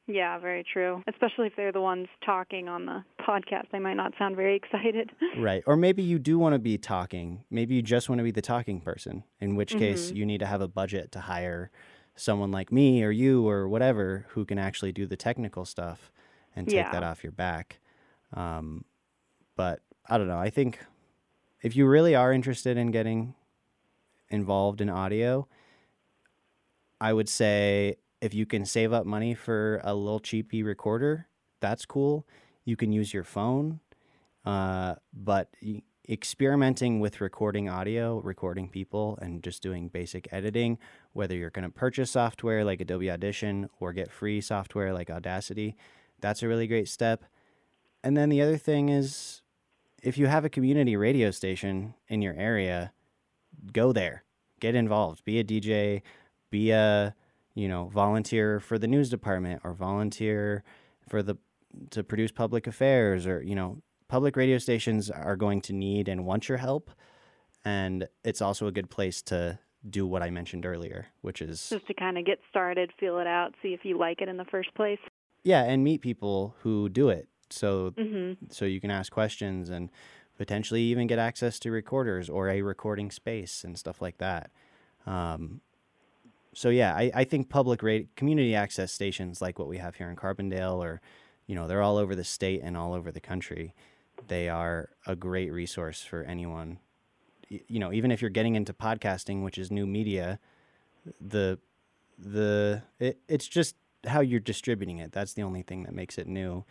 Yeah, 0.06 0.38
very 0.38 0.64
true. 0.70 1.02
Especially 1.08 1.46
if 1.46 1.54
they're 1.56 1.72
the 1.72 1.80
ones 1.80 2.08
talking 2.24 2.68
on 2.68 2.84
the 2.84 3.02
podcast, 3.26 3.70
they 3.72 3.78
might 3.78 3.94
not 3.94 4.12
sound 4.18 4.36
very 4.36 4.54
excited. 4.56 5.10
right 5.38 5.62
or 5.66 5.76
maybe 5.76 6.02
you 6.02 6.18
do 6.18 6.38
want 6.38 6.52
to 6.54 6.58
be 6.58 6.76
talking 6.78 7.44
maybe 7.50 7.74
you 7.74 7.82
just 7.82 8.08
want 8.08 8.18
to 8.18 8.22
be 8.24 8.30
the 8.30 8.42
talking 8.42 8.80
person 8.80 9.24
in 9.40 9.56
which 9.56 9.76
case 9.76 10.10
Mhm. 10.10 10.16
you 10.16 10.26
need 10.26 10.38
to 10.40 10.46
have 10.46 10.60
a 10.60 10.68
budget 10.68 11.10
to 11.12 11.20
hire 11.20 11.70
someone 12.16 12.50
like 12.52 12.70
me 12.70 13.02
or 13.02 13.10
you 13.10 13.48
or 13.48 13.68
whatever 13.68 14.26
who 14.30 14.44
can 14.44 14.58
actually 14.58 14.92
do 14.92 15.04
the 15.06 15.16
technical 15.16 15.64
stuff 15.64 16.12
and 16.54 16.68
take 16.68 16.76
Yeah. 16.76 16.92
that 16.92 17.02
off 17.02 17.24
your 17.24 17.32
back 17.32 17.80
um, 18.34 18.84
but 19.56 19.80
i 20.08 20.16
don't 20.18 20.28
know 20.28 20.38
i 20.38 20.50
think 20.50 20.78
if 21.62 21.74
you 21.76 21.86
really 21.86 22.14
are 22.14 22.32
interested 22.32 22.76
in 22.76 22.90
getting 22.92 23.34
involved 24.30 24.80
in 24.80 24.88
audio 24.88 25.48
i 27.00 27.12
would 27.12 27.28
say 27.28 27.96
if 28.20 28.34
you 28.34 28.46
can 28.46 28.64
save 28.64 28.92
up 28.92 29.06
money 29.06 29.34
for 29.34 29.80
a 29.84 29.94
little 29.94 30.20
cheapy 30.20 30.62
recorder 30.62 31.28
that's 31.64 31.86
cool. 31.86 32.26
You 32.66 32.76
can 32.76 32.92
use 32.92 33.14
your 33.14 33.24
phone 33.24 33.80
uh, 34.44 34.96
but 35.14 35.48
experimenting 36.06 37.00
with 37.00 37.22
recording 37.22 37.70
audio, 37.70 38.20
recording 38.20 38.68
people, 38.68 39.18
and 39.22 39.42
just 39.42 39.62
doing 39.62 39.88
basic 39.88 40.28
editing, 40.30 40.76
whether 41.14 41.34
you're 41.34 41.48
going 41.48 41.64
to 41.64 41.70
purchase 41.70 42.10
software 42.10 42.62
like 42.62 42.82
Adobe 42.82 43.10
Audition 43.10 43.70
or 43.80 43.94
get 43.94 44.12
free 44.12 44.42
software 44.42 44.92
like 44.92 45.08
Audacity, 45.08 45.74
that's 46.20 46.42
a 46.42 46.48
really 46.48 46.66
great 46.66 46.88
step. 46.88 47.24
And 48.02 48.14
then 48.14 48.28
the 48.28 48.42
other 48.42 48.58
thing 48.58 48.90
is 48.90 49.40
if 50.02 50.18
you 50.18 50.26
have 50.26 50.44
a 50.44 50.50
community 50.50 50.96
radio 50.96 51.30
station 51.30 51.94
in 52.08 52.20
your 52.20 52.34
area, 52.34 52.92
go 53.72 53.94
there, 53.94 54.24
get 54.60 54.74
involved, 54.74 55.24
be 55.24 55.38
a 55.38 55.44
DJ, 55.44 56.02
be 56.58 56.70
a 56.70 57.14
you 57.56 57.68
know 57.68 57.82
volunteer 58.02 58.61
for 58.61 58.76
the 58.78 58.87
news 58.94 59.08
department 59.11 59.61
or 59.64 59.73
volunteer 59.73 60.62
for 61.08 61.20
the 61.23 61.37
to 61.90 62.04
produce 62.04 62.30
public 62.30 62.66
affairs 62.73 63.26
or 63.26 63.42
you 63.42 63.56
know 63.61 63.78
public 64.08 64.37
radio 64.37 64.58
stations 64.58 65.11
are 65.11 65.34
going 65.37 65.61
to 65.61 65.73
need 65.73 66.08
and 66.08 66.25
want 66.25 66.49
your 66.49 66.58
help 66.58 66.90
and 67.64 68.06
it's 68.23 68.40
also 68.40 68.66
a 68.68 68.73
good 68.73 68.88
place 68.88 69.20
to 69.23 69.58
do 69.99 70.06
what 70.06 70.23
i 70.23 70.30
mentioned 70.30 70.64
earlier 70.64 71.06
which 71.23 71.42
is 71.42 71.68
Just 71.70 71.87
to 71.88 71.94
kind 71.94 72.16
of 72.18 72.25
get 72.25 72.38
started, 72.50 72.90
feel 73.00 73.18
it 73.18 73.26
out, 73.26 73.54
see 73.62 73.73
if 73.75 73.84
you 73.84 73.99
like 73.99 74.20
it 74.23 74.28
in 74.28 74.37
the 74.37 74.44
first 74.54 74.73
place. 74.75 75.00
yeah 75.42 75.62
and 75.64 75.82
meet 75.82 76.00
people 76.00 76.54
who 76.62 76.88
do 76.88 77.08
it 77.08 77.26
so 77.50 77.90
Mhm. 77.99 78.37
so 78.50 78.64
you 78.64 78.80
can 78.80 78.90
ask 78.92 79.12
questions 79.12 79.68
and 79.70 79.90
potentially 80.38 80.82
even 80.92 81.06
get 81.06 81.18
access 81.18 81.58
to 81.61 81.70
recorders 81.70 82.28
or 82.30 82.49
a 82.49 82.62
recording 82.62 83.11
space 83.11 83.62
and 83.64 83.78
stuff 83.78 84.00
like 84.02 84.18
that. 84.18 84.50
Um, 85.06 85.61
so 86.54 86.68
yeah, 86.70 86.94
I, 86.94 87.11
I 87.14 87.25
think 87.25 87.49
public 87.49 87.82
rate 87.82 88.08
community 88.16 88.54
access 88.54 88.92
stations 88.92 89.42
like 89.42 89.58
what 89.58 89.68
we 89.68 89.78
have 89.78 89.96
here 89.96 90.08
in 90.08 90.16
Carbondale, 90.16 90.76
or 90.76 91.00
you 91.46 91.54
know, 91.54 91.66
they're 91.68 91.82
all 91.82 91.99
over 91.99 92.14
the 92.14 92.25
state 92.25 92.61
and 92.62 92.76
all 92.76 92.94
over 92.94 93.12
the 93.12 93.20
country. 93.20 93.75
They 94.28 94.49
are 94.49 94.90
a 95.06 95.14
great 95.16 95.52
resource 95.52 96.02
for 96.02 96.23
anyone. 96.23 96.78
You 97.49 97.78
know, 97.78 97.92
even 97.92 98.11
if 98.11 98.20
you're 98.23 98.30
getting 98.30 98.54
into 98.54 98.73
podcasting, 98.73 99.42
which 99.42 99.58
is 99.58 99.70
new 99.70 99.87
media, 99.87 100.38
the 101.20 101.58
the 102.18 102.82
it, 102.99 103.18
it's 103.28 103.46
just 103.46 103.76
how 104.06 104.20
you're 104.20 104.40
distributing 104.40 104.99
it. 104.99 105.12
That's 105.12 105.34
the 105.34 105.42
only 105.42 105.62
thing 105.62 105.82
that 105.84 105.94
makes 105.94 106.18
it 106.18 106.26
new. 106.26 106.64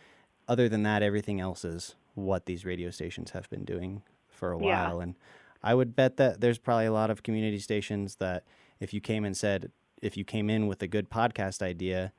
Other 0.48 0.68
than 0.68 0.82
that, 0.82 1.02
everything 1.02 1.40
else 1.40 1.64
is 1.64 1.94
what 2.14 2.46
these 2.46 2.64
radio 2.64 2.90
stations 2.90 3.30
have 3.30 3.48
been 3.50 3.64
doing 3.64 4.02
for 4.28 4.52
a 4.52 4.58
Yeah. 4.58 4.88
while. 4.88 5.00
And 5.00 5.14
I 5.62 5.74
would 5.74 5.96
bet 5.96 6.16
that 6.18 6.40
there's 6.40 6.58
probably 6.58 6.86
a 6.86 6.92
lot 6.92 7.10
of 7.10 7.22
community 7.22 7.58
stations 7.58 8.16
that 8.16 8.44
if 8.84 8.92
you 8.92 9.00
came 9.00 9.24
and 9.24 9.36
said, 9.36 9.72
if 10.02 10.16
you 10.16 10.24
came 10.24 10.50
in 10.50 10.66
with 10.66 10.82
a 10.82 10.86
good 10.86 11.10
podcast 11.10 11.62
idea 11.62 12.12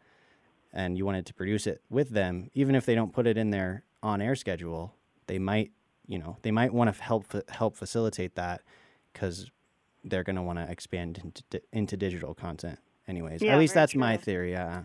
and 0.74 0.98
you 0.98 1.06
wanted 1.06 1.26
to 1.28 1.34
produce 1.34 1.68
it 1.68 1.82
with 1.90 2.10
them, 2.10 2.50
even 2.56 2.74
if 2.74 2.86
they 2.86 2.96
don't 2.96 3.14
put 3.14 3.28
it 3.28 3.38
in 3.38 3.52
their 3.52 3.84
on 4.02 4.20
air 4.20 4.36
schedule, 4.36 4.96
they 5.28 5.38
might, 5.38 5.72
you 6.08 6.18
know, 6.18 6.38
they 6.42 6.52
might 6.52 6.74
want 6.74 6.94
to 6.94 7.02
help 7.02 7.26
help 7.50 7.76
facilitate 7.76 8.34
that 8.36 8.62
because 9.14 9.52
they're 10.04 10.24
going 10.24 10.36
to 10.36 10.42
want 10.42 10.58
to 10.58 10.70
expand 10.70 11.20
into, 11.24 11.62
into 11.72 11.96
digital 11.96 12.34
content 12.34 12.80
anyways. 13.08 13.42
Yeah, 13.42 13.54
At 13.54 13.60
least 13.60 13.76
that's 13.76 13.96
my 13.96 14.18
theory. 14.18 14.56
Uh, 14.56 14.82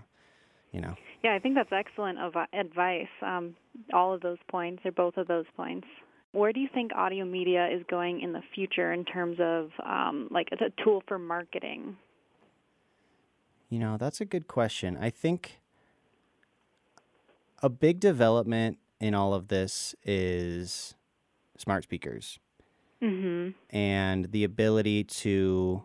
you 0.72 0.80
know, 0.80 0.94
Yeah, 1.24 1.34
I 1.34 1.38
think 1.38 1.54
that's 1.54 1.72
excellent 1.72 2.18
of 2.18 2.34
advice. 2.52 3.08
Um, 3.22 3.56
all 3.92 4.12
of 4.12 4.20
those 4.20 4.38
points, 4.48 4.82
or 4.84 4.92
both 4.92 5.16
of 5.16 5.26
those 5.26 5.46
points. 5.56 5.88
Where 6.32 6.52
do 6.52 6.60
you 6.60 6.68
think 6.72 6.92
audio 6.94 7.24
media 7.24 7.68
is 7.68 7.82
going 7.90 8.20
in 8.20 8.32
the 8.32 8.42
future 8.54 8.92
in 8.92 9.04
terms 9.04 9.38
of 9.40 9.70
um, 9.84 10.28
like 10.30 10.48
a, 10.52 10.66
a 10.66 10.84
tool 10.84 11.02
for 11.08 11.18
marketing? 11.18 11.96
You 13.68 13.78
know, 13.78 13.96
that's 13.96 14.20
a 14.20 14.24
good 14.24 14.46
question. 14.48 14.96
I 15.00 15.10
think 15.10 15.60
a 17.62 17.68
big 17.68 18.00
development 18.00 18.78
in 19.00 19.14
all 19.14 19.34
of 19.34 19.48
this 19.48 19.94
is 20.04 20.94
smart 21.56 21.84
speakers 21.84 22.38
Mm-hmm. 23.02 23.52
and 23.74 24.30
the 24.30 24.44
ability 24.44 25.04
to 25.04 25.82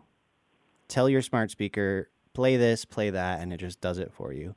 tell 0.86 1.08
your 1.08 1.22
smart 1.22 1.50
speaker, 1.50 2.10
play 2.34 2.58
this, 2.58 2.84
play 2.84 3.08
that, 3.08 3.40
and 3.40 3.54
it 3.54 3.56
just 3.56 3.80
does 3.80 3.96
it 3.96 4.12
for 4.12 4.34
you. 4.34 4.54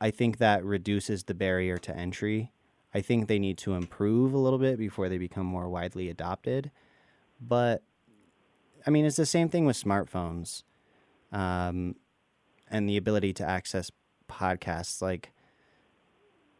I 0.00 0.12
think 0.12 0.38
that 0.38 0.64
reduces 0.64 1.24
the 1.24 1.34
barrier 1.34 1.76
to 1.78 1.96
entry. 1.96 2.52
I 2.94 3.00
think 3.00 3.28
they 3.28 3.38
need 3.38 3.58
to 3.58 3.74
improve 3.74 4.32
a 4.32 4.38
little 4.38 4.58
bit 4.58 4.78
before 4.78 5.08
they 5.08 5.18
become 5.18 5.46
more 5.46 5.68
widely 5.68 6.08
adopted. 6.08 6.70
But 7.40 7.82
I 8.86 8.90
mean, 8.90 9.04
it's 9.04 9.16
the 9.16 9.26
same 9.26 9.48
thing 9.48 9.66
with 9.66 9.82
smartphones 9.82 10.62
um, 11.32 11.96
and 12.70 12.88
the 12.88 12.96
ability 12.96 13.34
to 13.34 13.44
access 13.44 13.90
podcasts. 14.28 15.02
Like 15.02 15.32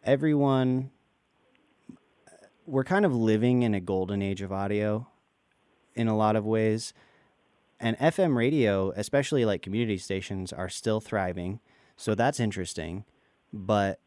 everyone, 0.04 0.90
we're 2.66 2.84
kind 2.84 3.06
of 3.06 3.14
living 3.14 3.62
in 3.62 3.74
a 3.74 3.80
golden 3.80 4.20
age 4.20 4.42
of 4.42 4.52
audio 4.52 5.06
in 5.94 6.08
a 6.08 6.16
lot 6.16 6.36
of 6.36 6.44
ways. 6.44 6.92
And 7.80 7.96
FM 7.98 8.36
radio, 8.36 8.90
especially 8.90 9.44
like 9.44 9.62
community 9.62 9.98
stations, 9.98 10.52
are 10.52 10.68
still 10.68 11.00
thriving. 11.00 11.60
So 11.96 12.14
that's 12.14 12.40
interesting. 12.40 13.04
But 13.52 14.00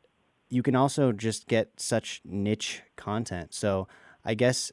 you 0.51 0.61
can 0.61 0.75
also 0.75 1.13
just 1.13 1.47
get 1.47 1.71
such 1.77 2.21
niche 2.25 2.81
content. 2.97 3.53
So 3.53 3.87
I 4.25 4.33
guess 4.33 4.71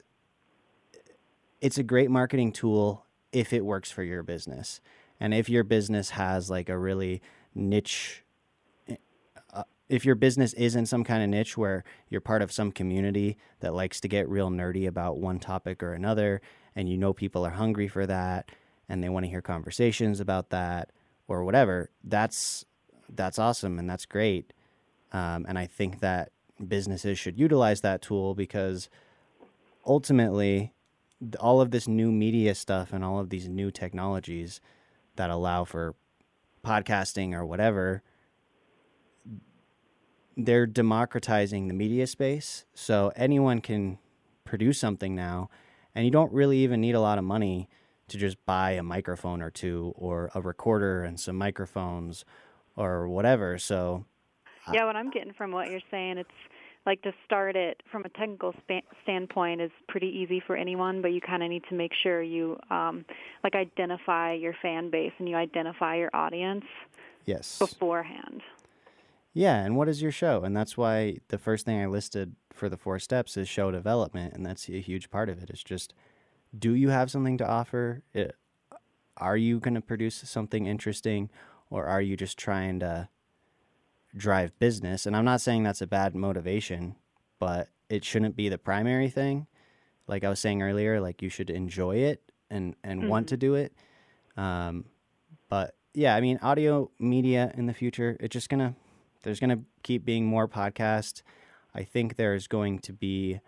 it's 1.61 1.77
a 1.77 1.83
great 1.83 2.11
marketing 2.11 2.51
tool 2.51 3.05
if 3.31 3.53
it 3.53 3.63
works 3.63 3.89
for 3.89 4.03
your 4.03 4.21
business. 4.21 4.81
And 5.21 5.33
if 5.33 5.49
your 5.49 5.63
business 5.63 6.11
has 6.11 6.49
like 6.49 6.67
a 6.67 6.77
really 6.77 7.21
niche 7.55 8.23
uh, 9.53 9.63
if 9.87 10.05
your 10.05 10.15
business 10.15 10.53
is 10.53 10.75
in 10.75 10.85
some 10.85 11.03
kind 11.03 11.23
of 11.23 11.29
niche 11.29 11.57
where 11.57 11.83
you're 12.09 12.21
part 12.21 12.41
of 12.41 12.51
some 12.51 12.71
community 12.71 13.37
that 13.61 13.73
likes 13.73 13.99
to 14.01 14.07
get 14.07 14.29
real 14.29 14.49
nerdy 14.49 14.87
about 14.87 15.17
one 15.17 15.39
topic 15.39 15.81
or 15.81 15.93
another 15.93 16.41
and 16.75 16.87
you 16.89 16.97
know 16.97 17.13
people 17.13 17.45
are 17.45 17.51
hungry 17.51 17.87
for 17.87 18.05
that 18.05 18.51
and 18.87 19.03
they 19.03 19.09
want 19.09 19.25
to 19.25 19.29
hear 19.29 19.41
conversations 19.41 20.19
about 20.19 20.51
that 20.51 20.91
or 21.27 21.43
whatever 21.43 21.89
that's 22.03 22.65
that's 23.09 23.39
awesome 23.39 23.79
and 23.79 23.89
that's 23.89 24.05
great 24.05 24.53
um, 25.11 25.45
and 25.47 25.57
i 25.57 25.65
think 25.65 25.99
that 25.99 26.31
businesses 26.67 27.17
should 27.17 27.37
utilize 27.39 27.81
that 27.81 28.01
tool 28.01 28.35
because 28.35 28.89
ultimately 29.85 30.73
all 31.39 31.61
of 31.61 31.71
this 31.71 31.87
new 31.87 32.11
media 32.11 32.53
stuff 32.55 32.93
and 32.93 33.03
all 33.03 33.19
of 33.19 33.29
these 33.29 33.47
new 33.47 33.71
technologies 33.71 34.61
that 35.15 35.29
allow 35.29 35.63
for 35.63 35.95
podcasting 36.63 37.33
or 37.33 37.45
whatever 37.45 38.03
they're 40.45 40.65
democratizing 40.65 41.67
the 41.67 41.73
media 41.73 42.07
space. 42.07 42.65
So 42.73 43.11
anyone 43.15 43.59
can 43.59 43.97
produce 44.45 44.79
something 44.79 45.13
now 45.15 45.49
and 45.93 46.05
you 46.05 46.11
don't 46.11 46.31
really 46.31 46.59
even 46.59 46.81
need 46.81 46.95
a 46.95 47.01
lot 47.01 47.17
of 47.17 47.23
money 47.23 47.67
to 48.07 48.17
just 48.17 48.43
buy 48.45 48.71
a 48.71 48.83
microphone 48.83 49.41
or 49.41 49.51
two 49.51 49.93
or 49.97 50.31
a 50.33 50.41
recorder 50.41 51.03
and 51.03 51.19
some 51.19 51.35
microphones 51.35 52.25
or 52.75 53.07
whatever. 53.07 53.57
So 53.57 54.05
Yeah, 54.73 54.85
what 54.85 54.95
I'm 54.95 55.09
getting 55.11 55.33
from 55.33 55.51
what 55.51 55.69
you're 55.69 55.81
saying, 55.91 56.17
it's 56.17 56.29
like 56.85 57.01
to 57.03 57.11
start 57.25 57.55
it 57.55 57.81
from 57.91 58.03
a 58.05 58.09
technical 58.09 58.53
standpoint 59.03 59.61
is 59.61 59.71
pretty 59.87 60.07
easy 60.07 60.41
for 60.45 60.55
anyone, 60.55 61.01
but 61.01 61.09
you 61.09 61.21
kind 61.21 61.43
of 61.43 61.49
need 61.49 61.63
to 61.69 61.75
make 61.75 61.91
sure 62.03 62.21
you 62.21 62.57
um, 62.69 63.05
like 63.43 63.55
identify 63.55 64.33
your 64.33 64.53
fan 64.61 64.89
base 64.89 65.11
and 65.19 65.27
you 65.27 65.35
identify 65.35 65.95
your 65.97 66.09
audience 66.13 66.65
yes 67.25 67.59
beforehand. 67.59 68.41
Yeah, 69.33 69.63
and 69.63 69.75
what 69.75 69.87
is 69.87 70.01
your 70.01 70.11
show? 70.11 70.43
And 70.43 70.57
that's 70.57 70.75
why 70.75 71.17
the 71.27 71.37
first 71.37 71.65
thing 71.65 71.79
I 71.79 71.85
listed 71.85 72.35
for 72.51 72.67
the 72.67 72.77
four 72.77 72.97
steps 72.97 73.37
is 73.37 73.47
show 73.47 73.71
development, 73.71 74.33
and 74.33 74.45
that's 74.45 74.67
a 74.67 74.81
huge 74.81 75.11
part 75.11 75.29
of 75.29 75.41
it. 75.43 75.49
It's 75.49 75.63
just, 75.63 75.93
do 76.57 76.73
you 76.73 76.89
have 76.89 77.11
something 77.11 77.37
to 77.37 77.47
offer? 77.47 78.01
It, 78.13 78.35
are 79.17 79.37
you 79.37 79.59
going 79.59 79.75
to 79.75 79.81
produce 79.81 80.15
something 80.15 80.65
interesting, 80.65 81.29
or 81.69 81.85
are 81.85 82.01
you 82.01 82.17
just 82.17 82.37
trying 82.37 82.79
to 82.79 83.09
drive 84.15 84.57
business? 84.59 85.05
And 85.05 85.15
I'm 85.15 85.25
not 85.25 85.41
saying 85.41 85.63
that's 85.63 85.81
a 85.81 85.87
bad 85.87 86.15
motivation, 86.15 86.95
but 87.39 87.69
it 87.89 88.03
shouldn't 88.05 88.35
be 88.35 88.49
the 88.49 88.57
primary 88.57 89.09
thing. 89.09 89.47
Like 90.07 90.23
I 90.23 90.29
was 90.29 90.39
saying 90.39 90.61
earlier, 90.61 90.99
like 90.99 91.21
you 91.21 91.29
should 91.29 91.49
enjoy 91.49 91.97
it 91.97 92.31
and 92.49 92.75
and 92.83 93.09
want 93.09 93.27
to 93.29 93.37
do 93.37 93.55
it. 93.55 93.73
Um, 94.37 94.85
but 95.49 95.75
yeah, 95.93 96.15
I 96.15 96.21
mean, 96.21 96.39
audio 96.41 96.91
media 96.99 97.51
in 97.55 97.65
the 97.65 97.73
future, 97.73 98.17
it's 98.19 98.33
just 98.33 98.49
gonna 98.49 98.75
there's 99.23 99.39
gonna 99.39 99.59
keep 99.83 100.05
being 100.05 100.25
more 100.25 100.47
podcasts. 100.47 101.21
I 101.73 101.83
think 101.83 102.15
there's 102.15 102.47
going 102.47 102.79
to 102.79 102.93
be 102.93 103.39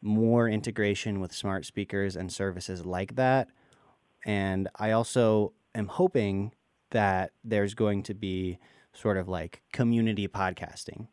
more 0.00 0.48
integration 0.48 1.20
with 1.20 1.32
smart 1.32 1.64
speakers 1.64 2.16
and 2.16 2.32
services 2.32 2.84
like 2.84 3.16
that. 3.16 3.48
And 4.24 4.68
I 4.76 4.92
also 4.92 5.52
am 5.74 5.86
hoping 5.86 6.52
that 6.90 7.32
there's 7.44 7.74
going 7.74 8.02
to 8.04 8.14
be 8.14 8.58
sort 8.98 9.16
of 9.16 9.28
like 9.28 9.62
community 9.72 10.26
podcasting, 10.26 11.06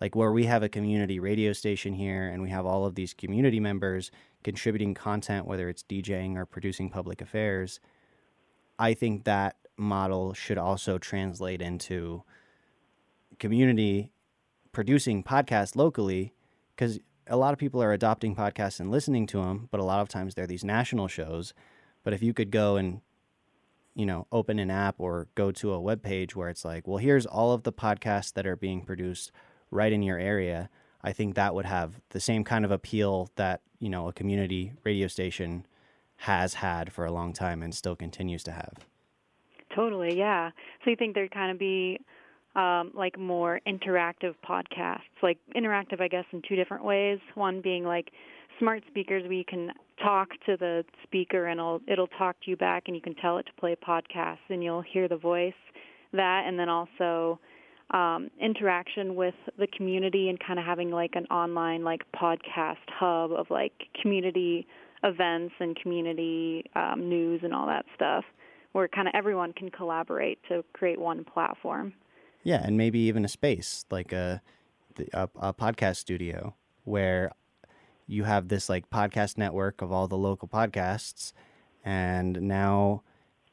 like 0.00 0.14
where 0.14 0.30
we 0.30 0.44
have 0.44 0.62
a 0.62 0.68
community 0.68 1.18
radio 1.18 1.54
station 1.54 1.94
here 1.94 2.28
and 2.28 2.42
we 2.42 2.50
have 2.50 2.66
all 2.66 2.84
of 2.84 2.94
these 2.94 3.14
community 3.14 3.58
members 3.58 4.10
contributing 4.44 4.92
content, 4.92 5.46
whether 5.46 5.68
it's 5.68 5.82
DJing 5.82 6.36
or 6.36 6.44
producing 6.44 6.90
public 6.90 7.22
affairs. 7.22 7.80
I 8.78 8.92
think 8.92 9.24
that 9.24 9.56
model 9.78 10.34
should 10.34 10.58
also 10.58 10.98
translate 10.98 11.62
into 11.62 12.22
community 13.38 14.12
producing 14.72 15.24
podcasts 15.24 15.74
locally 15.74 16.34
because 16.76 16.98
a 17.26 17.36
lot 17.36 17.54
of 17.54 17.58
people 17.58 17.82
are 17.82 17.92
adopting 17.92 18.36
podcasts 18.36 18.80
and 18.80 18.90
listening 18.90 19.26
to 19.28 19.38
them, 19.38 19.68
but 19.70 19.80
a 19.80 19.84
lot 19.84 20.00
of 20.00 20.08
times 20.08 20.34
they're 20.34 20.46
these 20.46 20.64
national 20.64 21.08
shows. 21.08 21.54
But 22.02 22.12
if 22.12 22.22
you 22.22 22.34
could 22.34 22.50
go 22.50 22.76
and 22.76 23.00
you 24.00 24.06
know 24.06 24.26
open 24.32 24.58
an 24.58 24.70
app 24.70 24.94
or 24.98 25.28
go 25.34 25.52
to 25.52 25.74
a 25.74 25.80
web 25.80 26.02
page 26.02 26.34
where 26.34 26.48
it's 26.48 26.64
like, 26.64 26.88
well, 26.88 26.96
here's 26.96 27.26
all 27.26 27.52
of 27.52 27.64
the 27.64 27.72
podcasts 27.72 28.32
that 28.32 28.46
are 28.46 28.56
being 28.56 28.80
produced 28.80 29.30
right 29.70 29.92
in 29.92 30.02
your 30.02 30.18
area, 30.18 30.70
I 31.04 31.12
think 31.12 31.34
that 31.34 31.54
would 31.54 31.66
have 31.66 32.00
the 32.08 32.18
same 32.18 32.42
kind 32.42 32.64
of 32.64 32.70
appeal 32.70 33.28
that 33.36 33.60
you 33.78 33.90
know 33.90 34.08
a 34.08 34.12
community 34.14 34.72
radio 34.84 35.06
station 35.06 35.66
has 36.16 36.54
had 36.54 36.94
for 36.94 37.04
a 37.04 37.12
long 37.12 37.34
time 37.34 37.62
and 37.62 37.74
still 37.74 37.94
continues 37.94 38.42
to 38.44 38.52
have. 38.52 38.72
Totally, 39.74 40.16
yeah. 40.16 40.50
So 40.82 40.90
you 40.90 40.96
think 40.96 41.14
there'd 41.14 41.30
kind 41.30 41.52
of 41.52 41.58
be 41.58 42.00
um, 42.56 42.92
like 42.94 43.18
more 43.18 43.60
interactive 43.66 44.34
podcasts, 44.48 45.12
like 45.22 45.36
interactive, 45.54 46.00
I 46.00 46.08
guess, 46.08 46.24
in 46.32 46.40
two 46.48 46.56
different 46.56 46.84
ways. 46.84 47.18
One 47.34 47.60
being 47.60 47.84
like 47.84 48.12
smart 48.58 48.82
speakers, 48.88 49.24
where 49.24 49.34
you 49.34 49.44
can 49.44 49.72
talk 50.02 50.30
to 50.46 50.56
the 50.56 50.84
speaker 51.02 51.46
and 51.46 51.58
it'll 51.60 51.80
it'll 51.86 52.06
talk 52.06 52.36
to 52.44 52.50
you 52.50 52.56
back, 52.56 52.84
and 52.86 52.96
you 52.96 53.02
can 53.02 53.14
tell 53.14 53.38
it 53.38 53.46
to 53.46 53.52
play 53.58 53.76
podcasts, 53.76 54.38
and 54.48 54.62
you'll 54.62 54.82
hear 54.82 55.08
the 55.08 55.16
voice. 55.16 55.52
That, 56.12 56.44
and 56.46 56.58
then 56.58 56.68
also 56.68 57.38
um, 57.92 58.30
interaction 58.40 59.14
with 59.14 59.34
the 59.58 59.66
community 59.68 60.28
and 60.28 60.38
kind 60.44 60.58
of 60.58 60.64
having 60.64 60.90
like 60.90 61.12
an 61.14 61.26
online 61.26 61.84
like 61.84 62.02
podcast 62.12 62.76
hub 62.88 63.32
of 63.32 63.46
like 63.50 63.72
community 64.00 64.66
events 65.02 65.54
and 65.60 65.76
community 65.76 66.64
um, 66.74 67.08
news 67.08 67.40
and 67.42 67.54
all 67.54 67.66
that 67.66 67.84
stuff 67.94 68.24
where 68.72 68.86
kind 68.88 69.08
of 69.08 69.14
everyone 69.16 69.52
can 69.52 69.70
collaborate 69.70 70.38
to 70.48 70.64
create 70.72 71.00
one 71.00 71.24
platform. 71.24 71.92
Yeah, 72.42 72.62
and 72.64 72.76
maybe 72.76 73.00
even 73.00 73.24
a 73.24 73.28
space 73.28 73.84
like 73.90 74.12
a, 74.12 74.40
a, 75.12 75.28
a 75.40 75.52
podcast 75.52 75.96
studio 75.96 76.54
where 76.84 77.32
you 78.10 78.24
have 78.24 78.48
this 78.48 78.68
like 78.68 78.90
podcast 78.90 79.38
network 79.38 79.80
of 79.82 79.92
all 79.92 80.08
the 80.08 80.18
local 80.18 80.48
podcasts, 80.48 81.32
and 81.84 82.40
now 82.42 83.02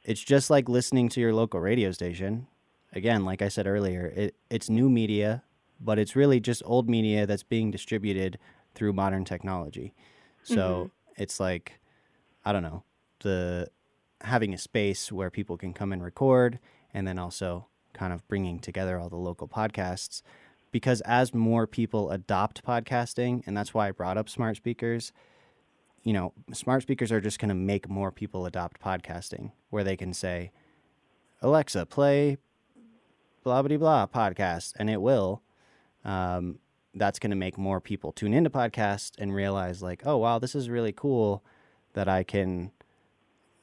it's 0.04 0.24
just 0.24 0.50
like 0.50 0.68
listening 0.68 1.10
to 1.10 1.20
your 1.20 1.34
local 1.34 1.60
radio 1.60 1.92
station. 1.92 2.48
Again, 2.94 3.24
like 3.24 3.42
I 3.42 3.50
said 3.50 3.68
earlier, 3.68 4.12
it, 4.16 4.36
it's 4.50 4.70
new 4.70 4.90
media, 4.90 5.44
but 5.80 6.00
it's 6.00 6.16
really 6.16 6.40
just 6.40 6.64
old 6.66 6.90
media 6.90 7.28
that's 7.28 7.44
being 7.44 7.70
distributed 7.70 8.40
through 8.74 8.94
modern 8.94 9.26
technology. 9.26 9.94
So 10.44 10.56
mm-hmm. 10.56 11.22
it's 11.22 11.40
like, 11.40 11.80
I 12.44 12.52
don't 12.52 12.64
know, 12.64 12.84
the 13.20 13.68
having 14.22 14.54
a 14.54 14.58
space 14.58 15.12
where 15.12 15.30
people 15.30 15.58
can 15.58 15.74
come 15.74 15.94
and 15.94 16.04
record, 16.04 16.58
and 16.94 17.08
then 17.08 17.20
also 17.20 17.68
kind 17.94 18.12
of 18.12 18.28
bringing 18.28 18.60
together 18.60 19.00
all 19.00 19.10
the 19.10 19.18
local 19.18 19.48
podcasts. 19.48 20.24
Because 20.72 21.02
as 21.02 21.34
more 21.34 21.66
people 21.66 22.12
adopt 22.12 22.64
podcasting, 22.64 23.44
and 23.48 23.56
that's 23.56 23.74
why 23.74 23.88
I 23.88 23.92
brought 23.92 24.18
up 24.18 24.30
smart 24.30 24.58
speakers, 24.58 25.12
you 26.04 26.14
know, 26.14 26.34
smart 26.54 26.84
speakers 26.84 27.12
are 27.12 27.22
just 27.22 27.40
going 27.40 27.50
to 27.50 27.56
make 27.56 27.90
more 27.90 28.12
people 28.12 28.46
adopt 28.46 28.82
podcasting, 28.82 29.52
where 29.70 29.84
they 29.84 29.98
can 29.98 30.14
say, 30.14 30.52
Alexa, 31.42 31.86
play 31.86 32.38
blah, 33.44 33.62
blah, 33.62 33.78
blah 33.78 34.08
podcast, 34.08 34.74
and 34.78 34.90
it 34.90 35.02
will. 35.02 35.42
Um, 36.04 36.60
that's 36.94 37.20
going 37.20 37.30
to 37.30 37.38
make 37.38 37.58
more 37.58 37.80
people 37.80 38.12
tune 38.12 38.34
into 38.34 38.50
podcasts 38.50 39.12
and 39.18 39.34
realize, 39.34 39.82
like, 39.82 40.02
oh, 40.06 40.18
wow, 40.18 40.40
this 40.40 40.56
is 40.56 40.70
really 40.70 40.92
cool 40.92 41.44
that 41.94 42.10
I 42.10 42.24
can 42.24 42.72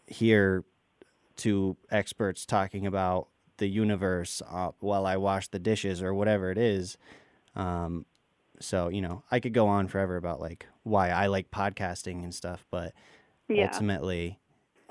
hear 0.06 0.64
two 1.36 1.76
experts 1.90 2.46
talking 2.46 2.86
about 2.86 3.28
the 3.58 3.68
universe 3.68 4.42
uh, 4.50 4.70
while 4.80 5.06
I 5.06 5.16
wash 5.16 5.48
the 5.48 5.58
dishes 5.58 6.02
or 6.02 6.14
whatever 6.14 6.50
it 6.50 6.58
is. 6.58 6.96
Um, 7.54 8.06
so 8.60 8.88
you 8.88 9.00
know, 9.00 9.22
I 9.30 9.40
could 9.40 9.52
go 9.52 9.66
on 9.66 9.88
forever 9.88 10.16
about 10.16 10.40
like 10.40 10.66
why 10.82 11.10
I 11.10 11.26
like 11.26 11.50
podcasting 11.50 12.22
and 12.22 12.34
stuff, 12.34 12.64
but 12.70 12.92
yeah. 13.48 13.66
ultimately, 13.66 14.38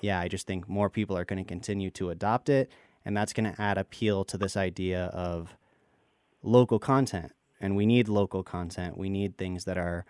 yeah, 0.02 0.20
I 0.20 0.28
just 0.28 0.48
think 0.48 0.68
more 0.68 0.90
people 0.90 1.18
are 1.18 1.26
going 1.26 1.44
to 1.44 1.48
continue 1.48 1.90
to 1.92 2.10
adopt 2.10 2.50
it, 2.50 2.72
and 3.06 3.16
that's 3.16 3.34
going 3.34 3.52
to 3.52 3.62
add 3.62 3.78
appeal 3.78 4.24
to 4.26 4.38
this 4.38 4.58
idea 4.58 5.06
of 5.06 5.56
local 6.42 6.80
content. 6.80 7.32
And 7.62 7.78
we 7.78 7.86
need 7.86 8.10
local 8.10 8.44
content. 8.44 8.98
We 8.98 9.10
need 9.10 9.38
things 9.38 9.64
that 9.64 9.78
are 9.78 10.06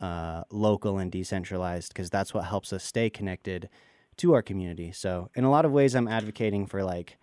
uh, 0.00 0.42
local 0.50 0.98
and 0.98 1.12
decentralized 1.12 1.92
because 1.92 2.10
that's 2.10 2.34
what 2.34 2.44
helps 2.44 2.72
us 2.72 2.82
stay 2.82 3.08
connected 3.08 3.68
to 4.16 4.32
our 4.34 4.42
community. 4.42 4.90
So, 4.90 5.30
in 5.34 5.44
a 5.44 5.50
lot 5.50 5.64
of 5.64 5.72
ways, 5.72 5.94
I'm 5.94 6.08
advocating 6.08 6.66
for 6.66 6.82
like 6.82 7.16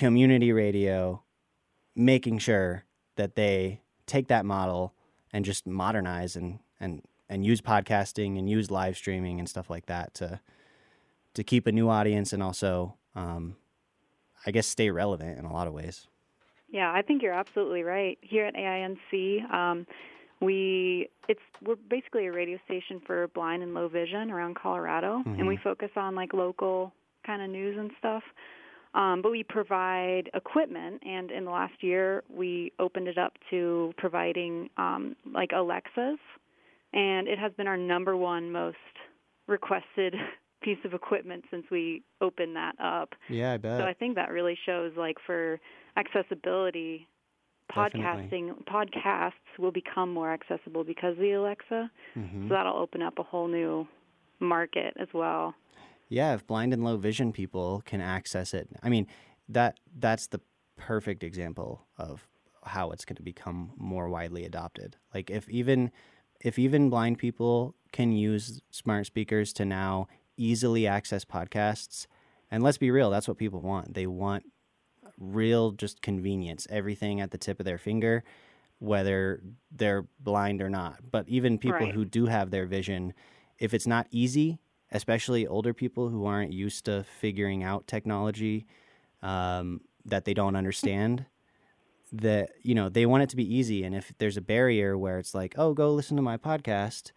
community 0.00 0.50
radio, 0.50 1.22
making 1.94 2.38
sure 2.38 2.84
that 3.16 3.36
they 3.36 3.82
take 4.06 4.28
that 4.28 4.46
model 4.46 4.94
and 5.30 5.44
just 5.44 5.66
modernize 5.66 6.36
and 6.36 6.58
and 6.80 7.02
and 7.28 7.44
use 7.44 7.60
podcasting 7.60 8.38
and 8.38 8.48
use 8.48 8.70
live 8.70 8.96
streaming 8.96 9.38
and 9.38 9.46
stuff 9.46 9.68
like 9.68 9.84
that 9.86 10.14
to 10.14 10.40
to 11.34 11.44
keep 11.44 11.66
a 11.66 11.72
new 11.72 11.90
audience 11.90 12.32
and 12.32 12.42
also 12.42 12.94
um, 13.14 13.56
I 14.46 14.50
guess 14.52 14.66
stay 14.66 14.88
relevant 14.88 15.38
in 15.38 15.44
a 15.44 15.52
lot 15.52 15.66
of 15.66 15.74
ways. 15.74 16.08
Yeah, 16.70 16.90
I 16.90 17.02
think 17.02 17.20
you're 17.22 17.34
absolutely 17.34 17.82
right. 17.82 18.16
Here 18.22 18.46
at 18.46 18.54
AINC, 18.54 19.52
um, 19.52 19.86
we 20.40 21.10
it's 21.28 21.40
we're 21.62 21.76
basically 21.90 22.26
a 22.26 22.32
radio 22.32 22.58
station 22.64 23.02
for 23.06 23.28
blind 23.28 23.62
and 23.62 23.74
low 23.74 23.88
vision 23.88 24.30
around 24.30 24.56
Colorado, 24.56 25.18
mm-hmm. 25.18 25.38
and 25.38 25.46
we 25.46 25.56
mm-hmm. 25.56 25.62
focus 25.64 25.90
on 25.94 26.14
like 26.14 26.32
local 26.32 26.94
kind 27.26 27.42
of 27.42 27.50
news 27.50 27.76
and 27.78 27.90
stuff. 27.98 28.22
Um, 28.92 29.22
but 29.22 29.30
we 29.30 29.44
provide 29.44 30.30
equipment, 30.34 31.00
and 31.06 31.30
in 31.30 31.44
the 31.44 31.50
last 31.50 31.80
year, 31.80 32.24
we 32.28 32.72
opened 32.80 33.06
it 33.06 33.18
up 33.18 33.34
to 33.50 33.92
providing 33.96 34.68
um, 34.76 35.14
like 35.32 35.50
Alexas, 35.54 36.18
and 36.92 37.28
it 37.28 37.38
has 37.38 37.52
been 37.52 37.68
our 37.68 37.76
number 37.76 38.16
one 38.16 38.50
most 38.50 38.76
requested 39.46 40.14
piece 40.62 40.78
of 40.84 40.92
equipment 40.92 41.44
since 41.50 41.64
we 41.70 42.02
opened 42.20 42.56
that 42.56 42.74
up. 42.82 43.14
Yeah, 43.28 43.52
I 43.52 43.56
bet. 43.58 43.80
So 43.80 43.84
I 43.84 43.94
think 43.94 44.16
that 44.16 44.30
really 44.30 44.58
shows 44.66 44.92
like 44.96 45.16
for 45.24 45.60
accessibility, 45.96 47.06
podcasting 47.74 48.48
Definitely. 48.48 48.64
podcasts 48.68 49.58
will 49.58 49.70
become 49.70 50.12
more 50.12 50.32
accessible 50.32 50.82
because 50.82 51.12
of 51.12 51.18
the 51.18 51.32
Alexa. 51.32 51.90
Mm-hmm. 52.16 52.48
So 52.48 52.54
that'll 52.54 52.76
open 52.76 53.02
up 53.02 53.18
a 53.18 53.22
whole 53.22 53.46
new 53.46 53.86
market 54.40 54.94
as 54.98 55.08
well. 55.14 55.54
Yeah, 56.10 56.34
if 56.34 56.46
blind 56.46 56.74
and 56.74 56.84
low 56.84 56.96
vision 56.96 57.32
people 57.32 57.82
can 57.86 58.00
access 58.00 58.52
it, 58.52 58.68
I 58.82 58.88
mean, 58.90 59.06
that 59.48 59.78
that's 59.96 60.26
the 60.26 60.40
perfect 60.76 61.22
example 61.22 61.86
of 61.96 62.26
how 62.64 62.90
it's 62.90 63.04
going 63.04 63.16
to 63.16 63.22
become 63.22 63.72
more 63.76 64.08
widely 64.08 64.44
adopted. 64.44 64.96
Like 65.14 65.30
if 65.30 65.48
even 65.48 65.90
if 66.40 66.58
even 66.58 66.90
blind 66.90 67.18
people 67.18 67.74
can 67.92 68.12
use 68.12 68.60
smart 68.70 69.06
speakers 69.06 69.52
to 69.54 69.64
now 69.64 70.08
easily 70.36 70.86
access 70.86 71.24
podcasts, 71.24 72.06
and 72.50 72.62
let's 72.62 72.78
be 72.78 72.90
real, 72.90 73.10
that's 73.10 73.28
what 73.28 73.38
people 73.38 73.60
want. 73.60 73.94
They 73.94 74.06
want 74.06 74.44
real 75.18 75.70
just 75.70 76.02
convenience, 76.02 76.66
everything 76.70 77.20
at 77.20 77.30
the 77.30 77.38
tip 77.38 77.60
of 77.60 77.66
their 77.66 77.78
finger, 77.78 78.24
whether 78.78 79.40
they're 79.70 80.06
blind 80.18 80.60
or 80.60 80.70
not. 80.70 80.98
But 81.10 81.28
even 81.28 81.58
people 81.58 81.80
right. 81.80 81.94
who 81.94 82.04
do 82.04 82.26
have 82.26 82.50
their 82.50 82.66
vision, 82.66 83.12
if 83.58 83.74
it's 83.74 83.86
not 83.86 84.06
easy, 84.10 84.58
especially 84.92 85.46
older 85.46 85.72
people 85.72 86.08
who 86.08 86.26
aren't 86.26 86.52
used 86.52 86.84
to 86.84 87.04
figuring 87.20 87.62
out 87.62 87.86
technology 87.86 88.66
um, 89.22 89.80
that 90.04 90.24
they 90.24 90.34
don't 90.34 90.56
understand 90.56 91.26
that 92.12 92.50
you 92.62 92.74
know 92.74 92.88
they 92.88 93.06
want 93.06 93.22
it 93.22 93.28
to 93.28 93.36
be 93.36 93.54
easy 93.54 93.84
and 93.84 93.94
if 93.94 94.12
there's 94.18 94.36
a 94.36 94.40
barrier 94.40 94.98
where 94.98 95.18
it's 95.18 95.32
like 95.34 95.54
oh 95.56 95.72
go 95.72 95.92
listen 95.92 96.16
to 96.16 96.22
my 96.22 96.36
podcast 96.36 97.12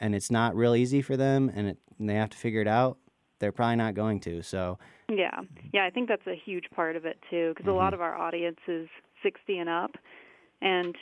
and 0.00 0.14
it's 0.14 0.30
not 0.30 0.56
real 0.56 0.74
easy 0.74 1.02
for 1.02 1.16
them 1.16 1.50
and, 1.54 1.68
it, 1.68 1.78
and 1.98 2.08
they 2.08 2.14
have 2.14 2.30
to 2.30 2.38
figure 2.38 2.62
it 2.62 2.68
out 2.68 2.96
they're 3.40 3.52
probably 3.52 3.76
not 3.76 3.94
going 3.94 4.18
to 4.18 4.42
so 4.42 4.78
yeah 5.10 5.40
yeah 5.74 5.84
i 5.84 5.90
think 5.90 6.08
that's 6.08 6.26
a 6.26 6.34
huge 6.34 6.64
part 6.74 6.96
of 6.96 7.04
it 7.04 7.18
too 7.28 7.50
because 7.50 7.66
mm-hmm. 7.66 7.74
a 7.74 7.76
lot 7.76 7.92
mm-hmm. 7.92 7.94
of 7.94 8.00
our 8.00 8.16
audience 8.16 8.60
is 8.66 8.88
60 9.22 9.58
and 9.58 9.68
up 9.68 9.90
and 10.62 10.96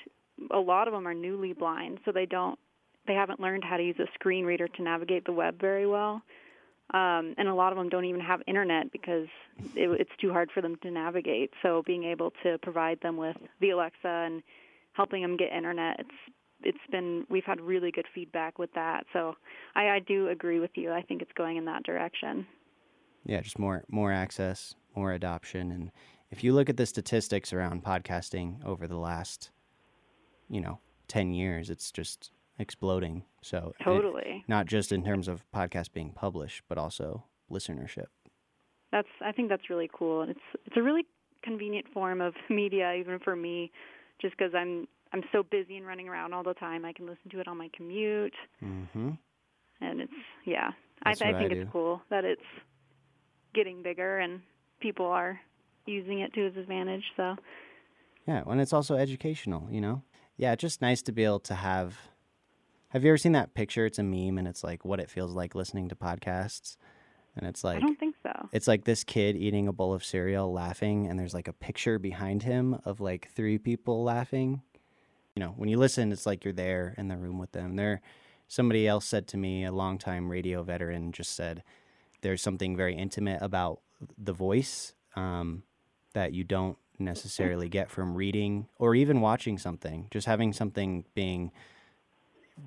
a 0.51 0.59
lot 0.59 0.89
of 0.89 0.95
them 0.95 1.07
are 1.07 1.15
newly 1.15 1.53
blind 1.53 2.01
so 2.05 2.11
they 2.11 2.27
don't 2.27 2.59
they 3.07 3.15
haven't 3.15 3.41
learned 3.41 3.65
how 3.65 3.77
to 3.77 3.83
use 3.83 3.97
a 3.99 4.07
screen 4.15 4.45
reader 4.45 4.69
to 4.69 4.83
navigate 4.83 5.25
the 5.25 5.33
web 5.33 5.61
very 5.61 5.87
well. 5.87 6.23
Um, 6.95 7.35
and 7.37 7.49
a 7.49 7.55
lot 7.55 7.73
of 7.73 7.79
them 7.79 7.89
don't 7.89 8.05
even 8.05 8.21
have 8.21 8.43
internet 8.47 8.93
because 8.93 9.27
it, 9.75 10.01
it's 10.01 10.11
too 10.21 10.31
hard 10.31 10.51
for 10.53 10.61
them 10.61 10.77
to 10.83 10.91
navigate. 10.91 11.51
So 11.61 11.83
being 11.85 12.05
able 12.05 12.33
to 12.45 12.59
provide 12.59 13.01
them 13.01 13.17
with 13.17 13.37
the 13.61 13.71
Alexa 13.71 14.07
and 14.07 14.43
helping 14.93 15.23
them 15.23 15.37
get 15.37 15.53
internet, 15.53 15.99
it's 15.99 16.15
it's 16.63 16.79
been 16.91 17.27
we've 17.29 17.45
had 17.45 17.61
really 17.61 17.91
good 17.91 18.07
feedback 18.15 18.59
with 18.59 18.73
that. 18.75 19.05
So 19.13 19.35
I, 19.75 19.89
I 19.89 19.99
do 19.99 20.29
agree 20.29 20.61
with 20.61 20.71
you. 20.75 20.93
I 20.93 21.03
think 21.03 21.23
it's 21.23 21.33
going 21.33 21.57
in 21.57 21.65
that 21.67 21.83
direction. 21.83 22.47
Yeah, 23.25 23.41
just 23.41 23.59
more 23.59 23.83
more 23.89 24.13
access, 24.13 24.77
more 24.95 25.13
adoption, 25.13 25.73
and 25.73 25.91
if 26.31 26.45
you 26.45 26.53
look 26.53 26.69
at 26.69 26.77
the 26.77 26.87
statistics 26.87 27.53
around 27.53 27.85
podcasting 27.85 28.65
over 28.65 28.87
the 28.87 28.97
last, 28.97 29.51
you 30.49 30.61
know, 30.61 30.79
ten 31.09 31.33
years, 31.33 31.69
it's 31.69 31.91
just 31.91 32.31
exploding. 32.59 33.25
So 33.43 33.73
totally, 33.83 34.43
it, 34.45 34.49
not 34.49 34.67
just 34.67 34.93
in 34.93 35.05
terms 35.05 35.29
of 35.29 35.45
podcasts 35.55 35.93
being 35.93 36.13
published, 36.13 36.63
but 36.69 36.79
also 36.79 37.25
listenership. 37.51 38.07
That's 38.93 39.09
I 39.25 39.33
think 39.33 39.49
that's 39.49 39.69
really 39.71 39.91
cool, 39.93 40.23
and 40.23 40.31
it's 40.31 40.41
it's 40.67 40.77
a 40.77 40.83
really 40.83 41.05
convenient 41.43 41.87
form 41.93 42.21
of 42.21 42.35
media, 42.51 42.95
even 42.95 43.19
for 43.19 43.37
me, 43.37 43.71
just 44.21 44.37
because 44.37 44.55
I'm 44.55 44.87
I'm 45.13 45.23
so 45.33 45.43
busy 45.43 45.77
and 45.77 45.87
running 45.87 46.09
around 46.09 46.33
all 46.33 46.43
the 46.43 46.55
time. 46.55 46.85
I 46.85 46.93
can 46.93 47.07
listen 47.07 47.31
to 47.31 47.41
it 47.41 47.49
on 47.49 47.57
my 47.57 47.71
commute, 47.75 48.35
mm-hmm. 48.63 49.11
and 49.81 50.01
it's 50.01 50.13
yeah. 50.45 50.71
I, 51.03 51.11
I 51.11 51.15
think 51.15 51.37
I 51.37 51.43
it's 51.45 51.71
cool 51.73 52.01
that 52.11 52.25
it's 52.25 52.41
getting 53.55 53.83
bigger 53.83 54.19
and 54.19 54.41
people 54.81 55.07
are 55.07 55.39
using 55.87 56.21
it 56.21 56.33
to 56.35 56.47
its 56.47 56.57
advantage. 56.57 57.05
So 57.17 57.37
yeah, 58.27 58.43
and 58.47 58.61
it's 58.61 58.73
also 58.73 58.97
educational. 58.97 59.69
You 59.71 59.81
know, 59.81 60.03
yeah, 60.37 60.55
just 60.55 60.83
nice 60.83 61.03
to 61.03 61.13
be 61.13 61.25
able 61.25 61.41
to 61.41 61.55
have 61.55 61.97
have 62.97 63.05
you 63.05 63.11
ever 63.11 63.19
seen 63.19 63.33
that 63.33 63.53
picture? 63.53 63.85
It's 63.85 63.99
a 63.99 64.03
meme 64.03 64.39
and 64.39 64.49
it's 64.49 64.65
like 64.65 64.83
what 64.83 65.01
it 65.01 65.11
feels 65.11 65.35
like 65.35 65.55
listening 65.55 65.91
to 65.91 65.95
podcasts. 65.95 66.79
And 67.37 67.47
it's 67.47 67.63
like 67.63 67.77
I 67.77 67.81
don't 67.81 68.01
think 68.01 68.17
so. 68.23 68.49
It's 68.53 68.67
like 68.67 68.85
this 68.85 69.05
kid 69.05 69.37
eating 69.37 69.69
a 69.69 69.73
bowl 69.73 69.93
of 69.93 70.03
cereal 70.03 70.51
laughing 70.51 71.07
and 71.07 71.19
there's 71.19 71.35
like 71.35 71.47
a 71.47 71.53
picture 71.53 71.99
behind 71.99 72.45
him 72.45 72.81
of 72.87 72.99
like 72.99 73.29
three 73.37 73.59
people 73.59 74.03
laughing. 74.03 74.63
You 75.35 75.41
know, 75.41 75.53
when 75.59 75.69
you 75.69 75.77
listen 75.77 76.11
it's 76.11 76.25
like 76.25 76.43
you're 76.43 76.55
there 76.55 76.95
in 76.97 77.09
the 77.09 77.19
room 77.19 77.39
with 77.39 77.53
them. 77.53 77.77
There 77.77 78.01
somebody 78.49 78.89
else 78.89 79.05
said 79.05 79.29
to 79.29 79.37
me, 79.37 79.67
a 79.67 79.73
longtime 79.73 80.31
radio 80.31 80.63
veteran 80.63 81.13
just 81.13 81.37
said 81.37 81.63
there's 82.23 82.41
something 82.41 82.79
very 82.79 82.97
intimate 82.97 83.43
about 83.43 83.81
the 84.17 84.33
voice 84.33 84.95
um, 85.17 85.65
that 86.15 86.33
you 86.33 86.45
don't 86.45 86.79
necessarily 86.99 87.69
get 87.69 87.91
from 87.91 88.15
reading 88.15 88.69
or 88.79 88.95
even 88.95 89.21
watching 89.21 89.59
something. 89.59 90.07
Just 90.11 90.27
having 90.27 90.55
something 90.55 91.05
being 91.15 91.53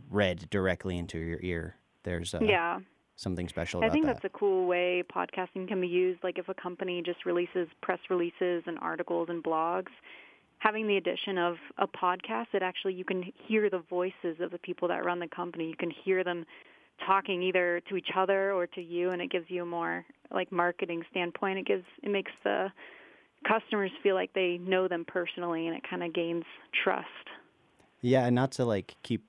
read 0.10 0.50
directly 0.50 0.98
into 0.98 1.20
your 1.20 1.40
ear. 1.42 1.76
There's 2.04 2.34
uh, 2.34 2.40
yeah. 2.42 2.80
something 3.16 3.48
special 3.48 3.84
I 3.84 3.90
think 3.90 4.06
that. 4.06 4.16
that's 4.16 4.26
a 4.26 4.38
cool 4.38 4.66
way 4.68 5.04
podcasting 5.14 5.68
can 5.68 5.82
be 5.82 5.88
used. 5.88 6.24
Like 6.24 6.38
if 6.38 6.50
a 6.50 6.54
company 6.54 7.02
just 7.06 7.26
releases 7.26 7.68
press 7.82 8.00
releases 8.10 8.64
and 8.66 8.78
articles 8.80 9.30
and 9.30 9.44
blogs, 9.44 9.92
having 10.60 10.88
the 10.88 10.98
addition 10.98 11.38
of 11.38 11.58
a 11.78 11.88
podcast, 11.88 12.48
it 12.54 12.62
actually 12.62 12.94
you 12.94 13.06
can 13.06 13.32
hear 13.48 13.70
the 13.70 13.80
voices 13.90 14.40
of 14.40 14.52
the 14.52 14.60
people 14.60 14.88
that 14.88 15.04
run 15.04 15.20
the 15.20 15.28
company. 15.28 15.68
You 15.68 15.76
can 15.76 15.92
hear 15.92 16.24
them 16.24 16.46
talking 17.06 17.42
either 17.44 17.82
to 17.90 17.96
each 17.96 18.10
other 18.16 18.54
or 18.54 18.68
to 18.68 18.82
you, 18.82 19.12
and 19.12 19.22
it 19.22 19.32
gives 19.32 19.50
you 19.50 19.64
a 19.64 19.66
more 19.66 20.06
like 20.32 20.52
marketing 20.52 21.04
standpoint. 21.10 21.60
It 21.60 21.66
gives 21.66 21.86
it 22.04 22.12
makes 22.12 22.32
the 22.44 22.72
customers 23.48 23.92
feel 24.04 24.16
like 24.16 24.34
they 24.34 24.58
know 24.58 24.88
them 24.88 25.06
personally, 25.06 25.68
and 25.68 25.76
it 25.76 25.84
kind 25.90 26.04
of 26.04 26.14
gains 26.14 26.44
trust. 26.84 27.08
Yeah, 28.02 28.26
and 28.26 28.36
not 28.36 28.52
to 28.54 28.66
like 28.66 28.96
keep 29.04 29.26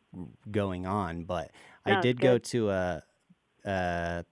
going 0.51 0.87
on, 0.87 1.25
but 1.25 1.51
No, 1.87 1.99
I 1.99 2.01
did 2.01 2.21
go 2.21 2.39
to 2.39 2.71
a, 2.71 3.03
a 3.65 4.25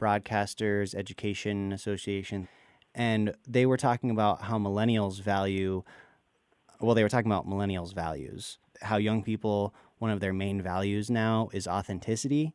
broadcasters 0.00 0.94
education 0.94 1.72
association, 1.72 2.48
and 2.94 3.34
they 3.46 3.66
were 3.66 3.76
talking 3.76 4.10
about 4.10 4.42
how 4.42 4.58
millennials 4.58 5.20
value. 5.20 5.82
Well, 6.80 6.94
they 6.94 7.02
were 7.02 7.08
talking 7.08 7.30
about 7.30 7.48
millennials' 7.48 7.94
values. 7.94 8.58
How 8.82 8.96
young 8.96 9.22
people, 9.22 9.74
one 9.98 10.10
of 10.10 10.20
their 10.20 10.32
main 10.32 10.60
values 10.60 11.10
now 11.10 11.48
is 11.52 11.66
authenticity, 11.66 12.54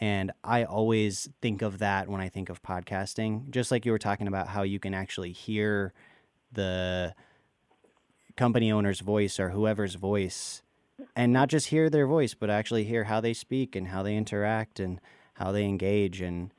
and 0.00 0.32
I 0.42 0.64
always 0.64 1.28
think 1.40 1.62
of 1.62 1.78
that 1.78 2.08
when 2.08 2.20
I 2.20 2.28
think 2.28 2.48
of 2.48 2.62
podcasting. 2.62 3.50
Just 3.50 3.70
like 3.70 3.86
you 3.86 3.92
were 3.92 3.98
talking 3.98 4.26
about 4.26 4.48
how 4.48 4.62
you 4.62 4.78
can 4.80 4.92
actually 4.92 5.32
hear 5.32 5.92
the 6.52 7.14
company 8.36 8.70
owner's 8.72 9.00
voice 9.00 9.38
or 9.38 9.50
whoever's 9.50 9.94
voice 9.94 10.62
and 11.16 11.32
not 11.32 11.48
just 11.48 11.68
hear 11.68 11.88
their 11.90 12.06
voice 12.06 12.34
but 12.34 12.50
actually 12.50 12.84
hear 12.84 13.04
how 13.04 13.20
they 13.20 13.34
speak 13.34 13.74
and 13.76 13.88
how 13.88 14.02
they 14.02 14.16
interact 14.16 14.80
and 14.80 15.00
how 15.34 15.52
they 15.52 15.64
engage 15.64 16.20
and 16.20 16.52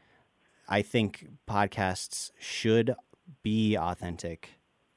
i 0.68 0.82
think 0.82 1.28
podcasts 1.48 2.32
should 2.40 2.96
be 3.44 3.76
authentic 3.76 4.50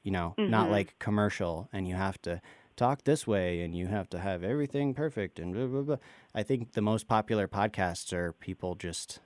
you 0.03 0.11
know 0.11 0.35
not 0.37 0.67
Mhm. 0.67 0.71
like 0.71 0.99
commercial 0.99 1.69
and 1.71 1.87
you 1.87 1.95
have 1.95 2.21
to 2.21 2.41
talk 2.75 3.03
this 3.03 3.27
way 3.27 3.61
and 3.61 3.75
you 3.75 3.87
have 3.87 4.09
to 4.09 4.19
have 4.19 4.43
everything 4.43 4.93
perfect 4.93 5.39
and 5.39 5.53
blah 5.53 5.65
blah 5.67 5.81
blah 5.81 5.97
i 6.33 6.43
think 6.43 6.73
the 6.73 6.81
most 6.81 7.07
popular 7.07 7.47
podcasts 7.47 8.13
are 8.13 8.31
people 8.33 8.75
just 8.75 9.19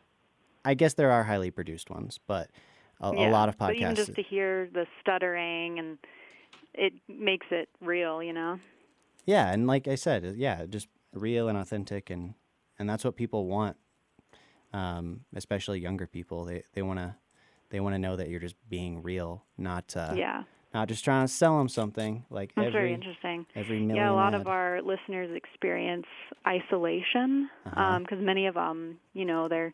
i 0.65 0.73
guess 0.73 0.93
there 0.95 1.11
are 1.11 1.23
highly 1.23 1.51
produced 1.51 1.89
ones 1.89 2.19
but 2.27 2.49
a, 3.01 3.07
a 3.09 3.29
lot 3.29 3.49
of 3.49 3.57
But 3.59 3.75
even 3.75 3.89
podcasts 3.89 3.95
just 3.97 4.15
to 4.15 4.23
hear 4.23 4.67
the 4.73 4.85
stuttering 5.01 5.79
and 5.79 5.97
it 6.73 6.93
makes 7.07 7.47
it 7.51 7.69
real, 7.81 8.23
you 8.23 8.33
know. 8.33 8.59
Yeah, 9.25 9.51
and 9.51 9.67
like 9.67 9.87
I 9.87 9.95
said, 9.95 10.25
uh, 10.25 10.31
yeah, 10.35 10.65
just 10.65 10.87
real 11.13 11.47
and 11.47 11.57
authentic, 11.57 12.09
and 12.09 12.33
and 12.79 12.89
that's 12.89 13.03
what 13.03 13.15
people 13.15 13.45
want. 13.47 13.77
Um, 14.73 15.21
especially 15.35 15.79
younger 15.79 16.07
people, 16.07 16.45
they 16.45 16.63
they 16.73 16.81
want 16.81 16.99
to 16.99 17.15
they 17.69 17.79
want 17.79 17.93
to 17.95 17.99
know 17.99 18.15
that 18.15 18.29
you're 18.29 18.39
just 18.39 18.55
being 18.69 19.01
real, 19.03 19.43
not 19.57 19.95
uh, 19.95 20.13
yeah. 20.15 20.43
not 20.73 20.87
just 20.87 21.05
trying 21.05 21.25
to 21.27 21.31
sell 21.31 21.57
them 21.57 21.69
something. 21.69 22.25
Like 22.29 22.51
That's 22.55 22.67
every 22.67 22.79
very 22.79 22.93
interesting. 22.93 23.45
every. 23.55 23.85
Yeah, 23.85 24.11
a 24.11 24.13
lot 24.13 24.33
ad. 24.33 24.41
of 24.41 24.47
our 24.47 24.81
listeners 24.81 25.29
experience 25.35 26.05
isolation 26.47 27.49
Uh-huh. 27.65 27.99
because 27.99 28.19
many 28.19 28.47
of 28.47 28.55
them, 28.55 28.97
you 29.13 29.25
know, 29.25 29.47
they're 29.47 29.73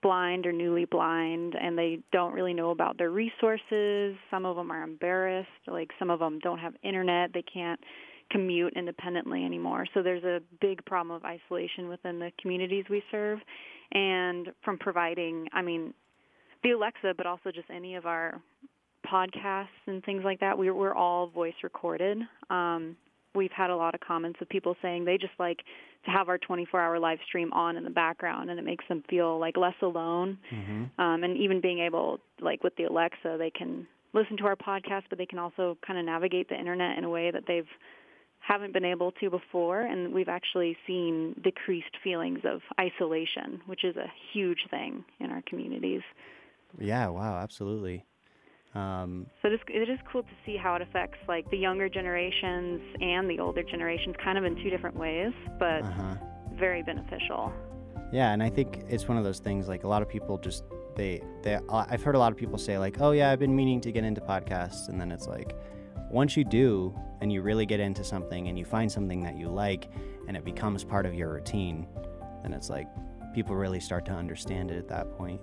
blind 0.00 0.46
or 0.46 0.52
newly 0.52 0.84
blind 0.84 1.54
and 1.60 1.76
they 1.76 1.98
don't 2.12 2.32
really 2.32 2.54
know 2.54 2.70
about 2.70 2.96
their 2.98 3.10
resources. 3.10 4.16
Some 4.30 4.46
of 4.46 4.56
them 4.56 4.70
are 4.70 4.82
embarrassed. 4.82 5.48
Like 5.66 5.90
some 5.98 6.08
of 6.10 6.20
them 6.20 6.38
don't 6.38 6.58
have 6.58 6.74
internet. 6.82 7.32
They 7.34 7.42
can't 7.42 7.80
commute 8.30 8.74
independently 8.76 9.44
anymore. 9.44 9.86
So 9.94 10.02
there's 10.02 10.24
a 10.24 10.40
big 10.60 10.84
problem 10.84 11.14
of 11.14 11.24
isolation 11.24 11.88
within 11.88 12.18
the 12.18 12.30
communities 12.40 12.84
we 12.90 13.02
serve. 13.10 13.38
And 13.92 14.48
from 14.64 14.78
providing, 14.78 15.48
I 15.52 15.62
mean, 15.62 15.94
the 16.62 16.72
Alexa, 16.72 17.14
but 17.16 17.26
also 17.26 17.50
just 17.50 17.70
any 17.70 17.94
of 17.94 18.06
our 18.06 18.40
podcasts 19.10 19.68
and 19.86 20.04
things 20.04 20.22
like 20.24 20.40
that, 20.40 20.58
we're, 20.58 20.74
we're 20.74 20.94
all 20.94 21.28
voice 21.28 21.54
recorded. 21.62 22.18
Um, 22.50 22.96
we've 23.34 23.52
had 23.52 23.70
a 23.70 23.76
lot 23.76 23.94
of 23.94 24.00
comments 24.00 24.38
of 24.42 24.48
people 24.48 24.76
saying 24.82 25.04
they 25.04 25.16
just 25.16 25.32
like 25.38 25.58
to 26.04 26.10
have 26.10 26.28
our 26.28 26.38
24 26.38 26.80
hour 26.80 26.98
live 26.98 27.18
stream 27.26 27.52
on 27.52 27.76
in 27.76 27.84
the 27.84 27.90
background 27.90 28.50
and 28.50 28.58
it 28.58 28.64
makes 28.64 28.84
them 28.88 29.02
feel 29.08 29.38
like 29.38 29.56
less 29.56 29.74
alone. 29.82 30.38
Mhm. 30.52 30.90
Um, 30.98 31.24
and 31.24 31.36
even 31.36 31.60
being 31.60 31.78
able, 31.80 32.20
like 32.40 32.62
with 32.62 32.74
the 32.76 32.84
Alexa, 32.84 33.36
they 33.38 33.50
can 33.50 33.86
listen 34.12 34.36
to 34.38 34.46
our 34.46 34.56
podcast, 34.56 35.04
but 35.08 35.18
they 35.18 35.26
can 35.26 35.38
also 35.38 35.76
kind 35.86 35.98
of 35.98 36.04
navigate 36.04 36.48
the 36.48 36.58
internet 36.58 36.98
in 36.98 37.04
a 37.04 37.10
way 37.10 37.30
that 37.30 37.46
they've 37.46 37.68
haven't 38.48 38.72
been 38.72 38.84
able 38.84 39.12
to 39.12 39.28
before 39.28 39.82
and 39.82 40.14
we've 40.14 40.28
actually 40.28 40.76
seen 40.86 41.34
decreased 41.44 41.94
feelings 42.02 42.40
of 42.44 42.60
isolation 42.80 43.60
which 43.66 43.84
is 43.84 43.94
a 43.96 44.06
huge 44.32 44.60
thing 44.70 45.04
in 45.20 45.30
our 45.30 45.42
communities 45.46 46.02
Yeah, 46.78 47.08
wow, 47.08 47.36
absolutely. 47.36 48.04
Um, 48.74 49.26
so 49.42 49.48
it 49.48 49.54
is, 49.54 49.60
it 49.68 49.88
is 49.88 49.98
cool 50.10 50.22
to 50.22 50.36
see 50.44 50.56
how 50.56 50.74
it 50.74 50.82
affects 50.82 51.18
like 51.26 51.50
the 51.50 51.56
younger 51.56 51.88
generations 51.88 52.80
and 53.00 53.28
the 53.28 53.38
older 53.38 53.62
generations 53.62 54.14
kind 54.22 54.38
of 54.38 54.44
in 54.44 54.56
two 54.56 54.70
different 54.70 54.96
ways 54.96 55.32
but 55.58 55.82
uh-huh. 55.82 56.14
very 56.58 56.82
beneficial 56.82 57.52
Yeah, 58.12 58.32
and 58.32 58.42
I 58.42 58.48
think 58.48 58.84
it's 58.88 59.06
one 59.06 59.18
of 59.18 59.24
those 59.24 59.40
things 59.40 59.68
like 59.68 59.84
a 59.84 59.88
lot 59.88 60.00
of 60.00 60.08
people 60.08 60.38
just 60.38 60.64
they 60.96 61.22
they 61.42 61.58
I've 61.68 62.02
heard 62.02 62.14
a 62.14 62.18
lot 62.18 62.32
of 62.32 62.38
people 62.38 62.58
say 62.58 62.76
like, 62.78 63.00
"Oh 63.00 63.12
yeah, 63.12 63.30
I've 63.30 63.38
been 63.38 63.54
meaning 63.54 63.80
to 63.82 63.92
get 63.92 64.04
into 64.04 64.20
podcasts." 64.20 64.88
And 64.88 65.00
then 65.00 65.12
it's 65.12 65.28
like 65.28 65.54
once 66.10 66.36
you 66.36 66.44
do 66.44 66.98
and 67.20 67.32
you 67.32 67.42
really 67.42 67.66
get 67.66 67.80
into 67.80 68.04
something 68.04 68.48
and 68.48 68.58
you 68.58 68.64
find 68.64 68.90
something 68.90 69.22
that 69.22 69.36
you 69.36 69.48
like 69.48 69.90
and 70.26 70.36
it 70.36 70.44
becomes 70.44 70.84
part 70.84 71.06
of 71.06 71.14
your 71.14 71.32
routine, 71.32 71.86
then 72.42 72.52
it's 72.52 72.70
like 72.70 72.86
people 73.34 73.54
really 73.54 73.80
start 73.80 74.04
to 74.06 74.12
understand 74.12 74.70
it 74.70 74.78
at 74.78 74.88
that 74.88 75.10
point. 75.16 75.40